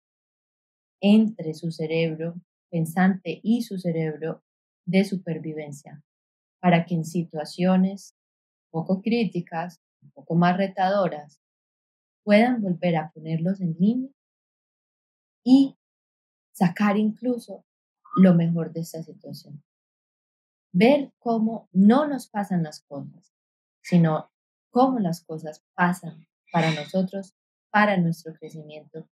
entre 0.99 1.53
su 1.53 1.69
cerebro 1.69 2.33
pensante 2.71 3.39
y 3.43 3.61
su 3.61 3.77
cerebro 3.77 4.43
de 4.87 5.05
supervivencia, 5.05 6.03
para 6.59 6.83
que 6.87 6.95
en 6.95 7.05
situaciones 7.05 8.15
poco 8.71 9.03
críticas, 9.03 9.83
un 10.01 10.09
poco 10.13 10.33
más 10.33 10.57
retadoras, 10.57 11.39
puedan 12.23 12.59
volver 12.59 12.95
a 12.95 13.11
ponerlos 13.11 13.61
en 13.61 13.75
línea 13.79 14.11
y 15.43 15.77
sacar 16.53 16.97
incluso 16.97 17.63
lo 18.15 18.33
mejor 18.33 18.73
de 18.73 18.79
esta 18.79 19.03
situación. 19.03 19.63
Ver 20.73 21.13
cómo 21.19 21.69
no 21.71 22.07
nos 22.07 22.27
pasan 22.27 22.63
las 22.63 22.81
cosas, 22.81 23.31
sino 23.83 24.31
cómo 24.69 24.99
las 24.99 25.23
cosas 25.23 25.63
pasan 25.75 26.27
para 26.51 26.71
nosotros, 26.71 27.35
para 27.71 27.97
nuestro 27.97 28.33
crecimiento, 28.33 29.07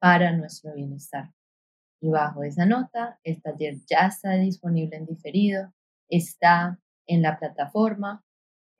para 0.00 0.32
nuestro 0.32 0.74
bienestar. 0.74 1.32
Y 2.00 2.08
bajo 2.08 2.42
esa 2.42 2.66
nota, 2.66 3.20
el 3.22 3.40
taller 3.40 3.76
ya 3.88 4.08
está 4.08 4.32
disponible 4.32 4.96
en 4.96 5.06
diferido, 5.06 5.72
está 6.08 6.80
en 7.06 7.22
la 7.22 7.38
plataforma. 7.38 8.24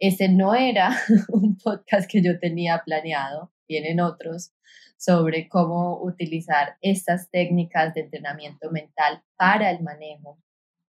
Ese 0.01 0.29
no 0.29 0.55
era 0.55 0.97
un 1.29 1.57
podcast 1.57 2.11
que 2.11 2.23
yo 2.23 2.39
tenía 2.41 2.83
planeado, 2.85 3.53
vienen 3.69 4.01
otros 4.01 4.53
sobre 4.97 5.49
cómo 5.49 6.01
utilizar 6.03 6.77
estas 6.81 7.31
técnicas 7.31 7.95
de 7.95 8.03
entrenamiento 8.03 8.71
mental 8.71 9.23
para 9.37 9.71
el 9.71 9.83
manejo 9.83 10.39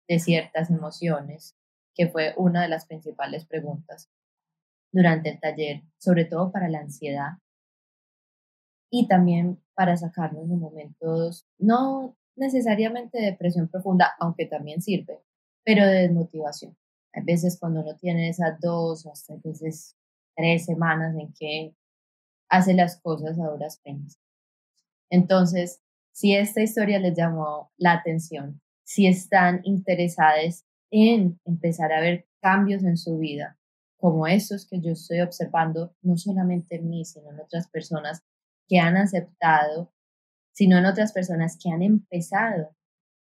de 0.06 0.18
ciertas 0.18 0.70
emociones, 0.70 1.56
que 1.94 2.08
fue 2.08 2.34
una 2.36 2.62
de 2.62 2.68
las 2.68 2.86
principales 2.86 3.46
preguntas 3.46 4.10
durante 4.92 5.30
el 5.30 5.40
taller, 5.40 5.82
sobre 5.98 6.24
todo 6.24 6.50
para 6.50 6.68
la 6.68 6.80
ansiedad 6.80 7.32
y 8.90 9.06
también 9.06 9.60
para 9.74 9.96
sacarnos 9.96 10.48
de 10.48 10.56
momentos 10.56 11.46
no 11.58 12.16
necesariamente 12.36 13.18
de 13.18 13.26
depresión 13.26 13.68
profunda, 13.68 14.14
aunque 14.18 14.46
también 14.46 14.80
sirve, 14.80 15.20
pero 15.64 15.86
de 15.86 16.02
desmotivación. 16.02 16.76
Hay 17.12 17.24
veces 17.24 17.58
cuando 17.58 17.80
uno 17.80 17.96
tiene 17.96 18.28
esas 18.28 18.58
dos 18.60 19.04
o 19.04 19.12
hasta 19.12 19.34
veces 19.42 19.96
tres 20.36 20.64
semanas 20.64 21.16
en 21.18 21.32
que 21.32 21.74
hace 22.48 22.74
las 22.74 23.00
cosas 23.00 23.38
a 23.38 23.48
duras 23.48 23.80
penas. 23.82 24.18
Entonces, 25.10 25.82
si 26.12 26.34
esta 26.34 26.62
historia 26.62 26.98
les 26.98 27.16
llamó 27.16 27.72
la 27.76 27.92
atención, 27.92 28.60
si 28.84 29.06
están 29.06 29.60
interesadas 29.64 30.64
en 30.90 31.38
empezar 31.44 31.92
a 31.92 32.00
ver 32.00 32.26
cambios 32.40 32.84
en 32.84 32.96
su 32.96 33.18
vida, 33.18 33.57
como 33.98 34.26
estos 34.26 34.66
que 34.66 34.80
yo 34.80 34.92
estoy 34.92 35.20
observando, 35.20 35.94
no 36.02 36.16
solamente 36.16 36.76
en 36.76 36.88
mí, 36.88 37.04
sino 37.04 37.30
en 37.30 37.40
otras 37.40 37.68
personas 37.68 38.22
que 38.66 38.78
han 38.78 38.96
aceptado 38.96 39.92
sino 40.58 40.76
en 40.76 40.86
otras 40.86 41.12
personas 41.12 41.56
que 41.56 41.70
han 41.70 41.82
empezado 41.82 42.74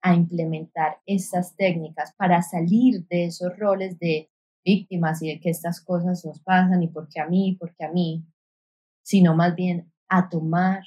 a 0.01 0.15
implementar 0.15 1.01
estas 1.05 1.53
técnicas 1.57 2.13
para 2.15 2.41
salir 2.41 3.05
de 3.07 3.25
esos 3.25 3.59
roles 3.59 3.99
de 3.99 4.29
víctimas 4.63 5.21
y 5.21 5.27
de 5.27 5.41
que 5.41 5.49
estas 5.49 5.81
cosas 5.81 6.23
nos 6.23 6.39
pasan 6.39 6.81
y 6.81 6.87
por 6.87 7.09
qué 7.09 7.19
a 7.19 7.27
mí, 7.27 7.57
por 7.59 7.75
qué 7.75 7.83
a 7.83 7.91
mí, 7.91 8.23
sino 9.03 9.35
más 9.35 9.53
bien 9.53 9.91
a 10.07 10.29
tomar 10.29 10.83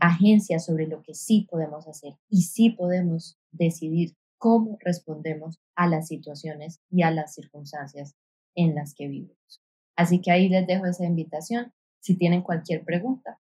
agencia 0.00 0.58
sobre 0.58 0.88
lo 0.88 1.02
que 1.02 1.14
sí 1.14 1.46
podemos 1.48 1.86
hacer 1.86 2.16
y 2.28 2.42
sí 2.42 2.70
podemos 2.70 3.38
decidir 3.52 4.16
cómo 4.38 4.76
respondemos 4.80 5.60
a 5.76 5.86
las 5.86 6.08
situaciones 6.08 6.80
y 6.90 7.02
a 7.02 7.12
las 7.12 7.32
circunstancias 7.32 8.16
en 8.54 8.74
las 8.74 8.94
que 8.94 9.08
vivimos. 9.08 9.62
Así 9.96 10.20
que 10.20 10.30
ahí 10.30 10.48
les 10.48 10.66
dejo 10.66 10.86
esa 10.86 11.04
invitación. 11.04 11.72
Si 12.00 12.16
tienen 12.16 12.42
cualquier 12.42 12.84
pregunta, 12.84 13.40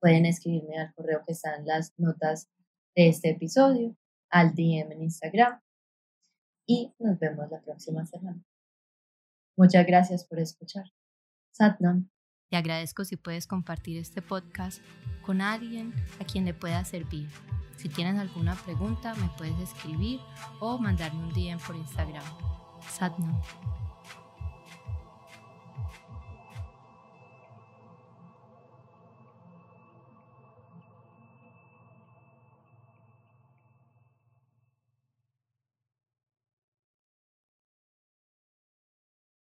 pueden 0.00 0.26
escribirme 0.26 0.78
al 0.78 0.92
correo 0.94 1.22
que 1.26 1.32
están 1.32 1.64
las 1.66 1.92
notas 1.98 2.48
de 2.96 3.08
este 3.08 3.30
episodio, 3.30 3.96
al 4.30 4.54
DM 4.54 4.92
en 4.92 5.02
Instagram 5.02 5.60
y 6.66 6.92
nos 6.98 7.18
vemos 7.18 7.50
la 7.50 7.60
próxima 7.60 8.06
semana. 8.06 8.42
Muchas 9.56 9.86
gracias 9.86 10.24
por 10.24 10.38
escuchar. 10.38 10.84
Satnam. 11.52 12.08
Te 12.50 12.56
agradezco 12.56 13.04
si 13.04 13.16
puedes 13.16 13.46
compartir 13.46 13.98
este 13.98 14.22
podcast 14.22 14.82
con 15.22 15.40
alguien 15.40 15.92
a 16.20 16.24
quien 16.24 16.44
le 16.44 16.54
pueda 16.54 16.84
servir. 16.84 17.28
Si 17.76 17.88
tienes 17.88 18.18
alguna 18.18 18.54
pregunta, 18.54 19.14
me 19.14 19.28
puedes 19.36 19.58
escribir 19.58 20.20
o 20.60 20.78
mandarme 20.78 21.24
un 21.24 21.32
DM 21.32 21.58
por 21.66 21.76
Instagram. 21.76 22.24
Satnam. 22.88 23.40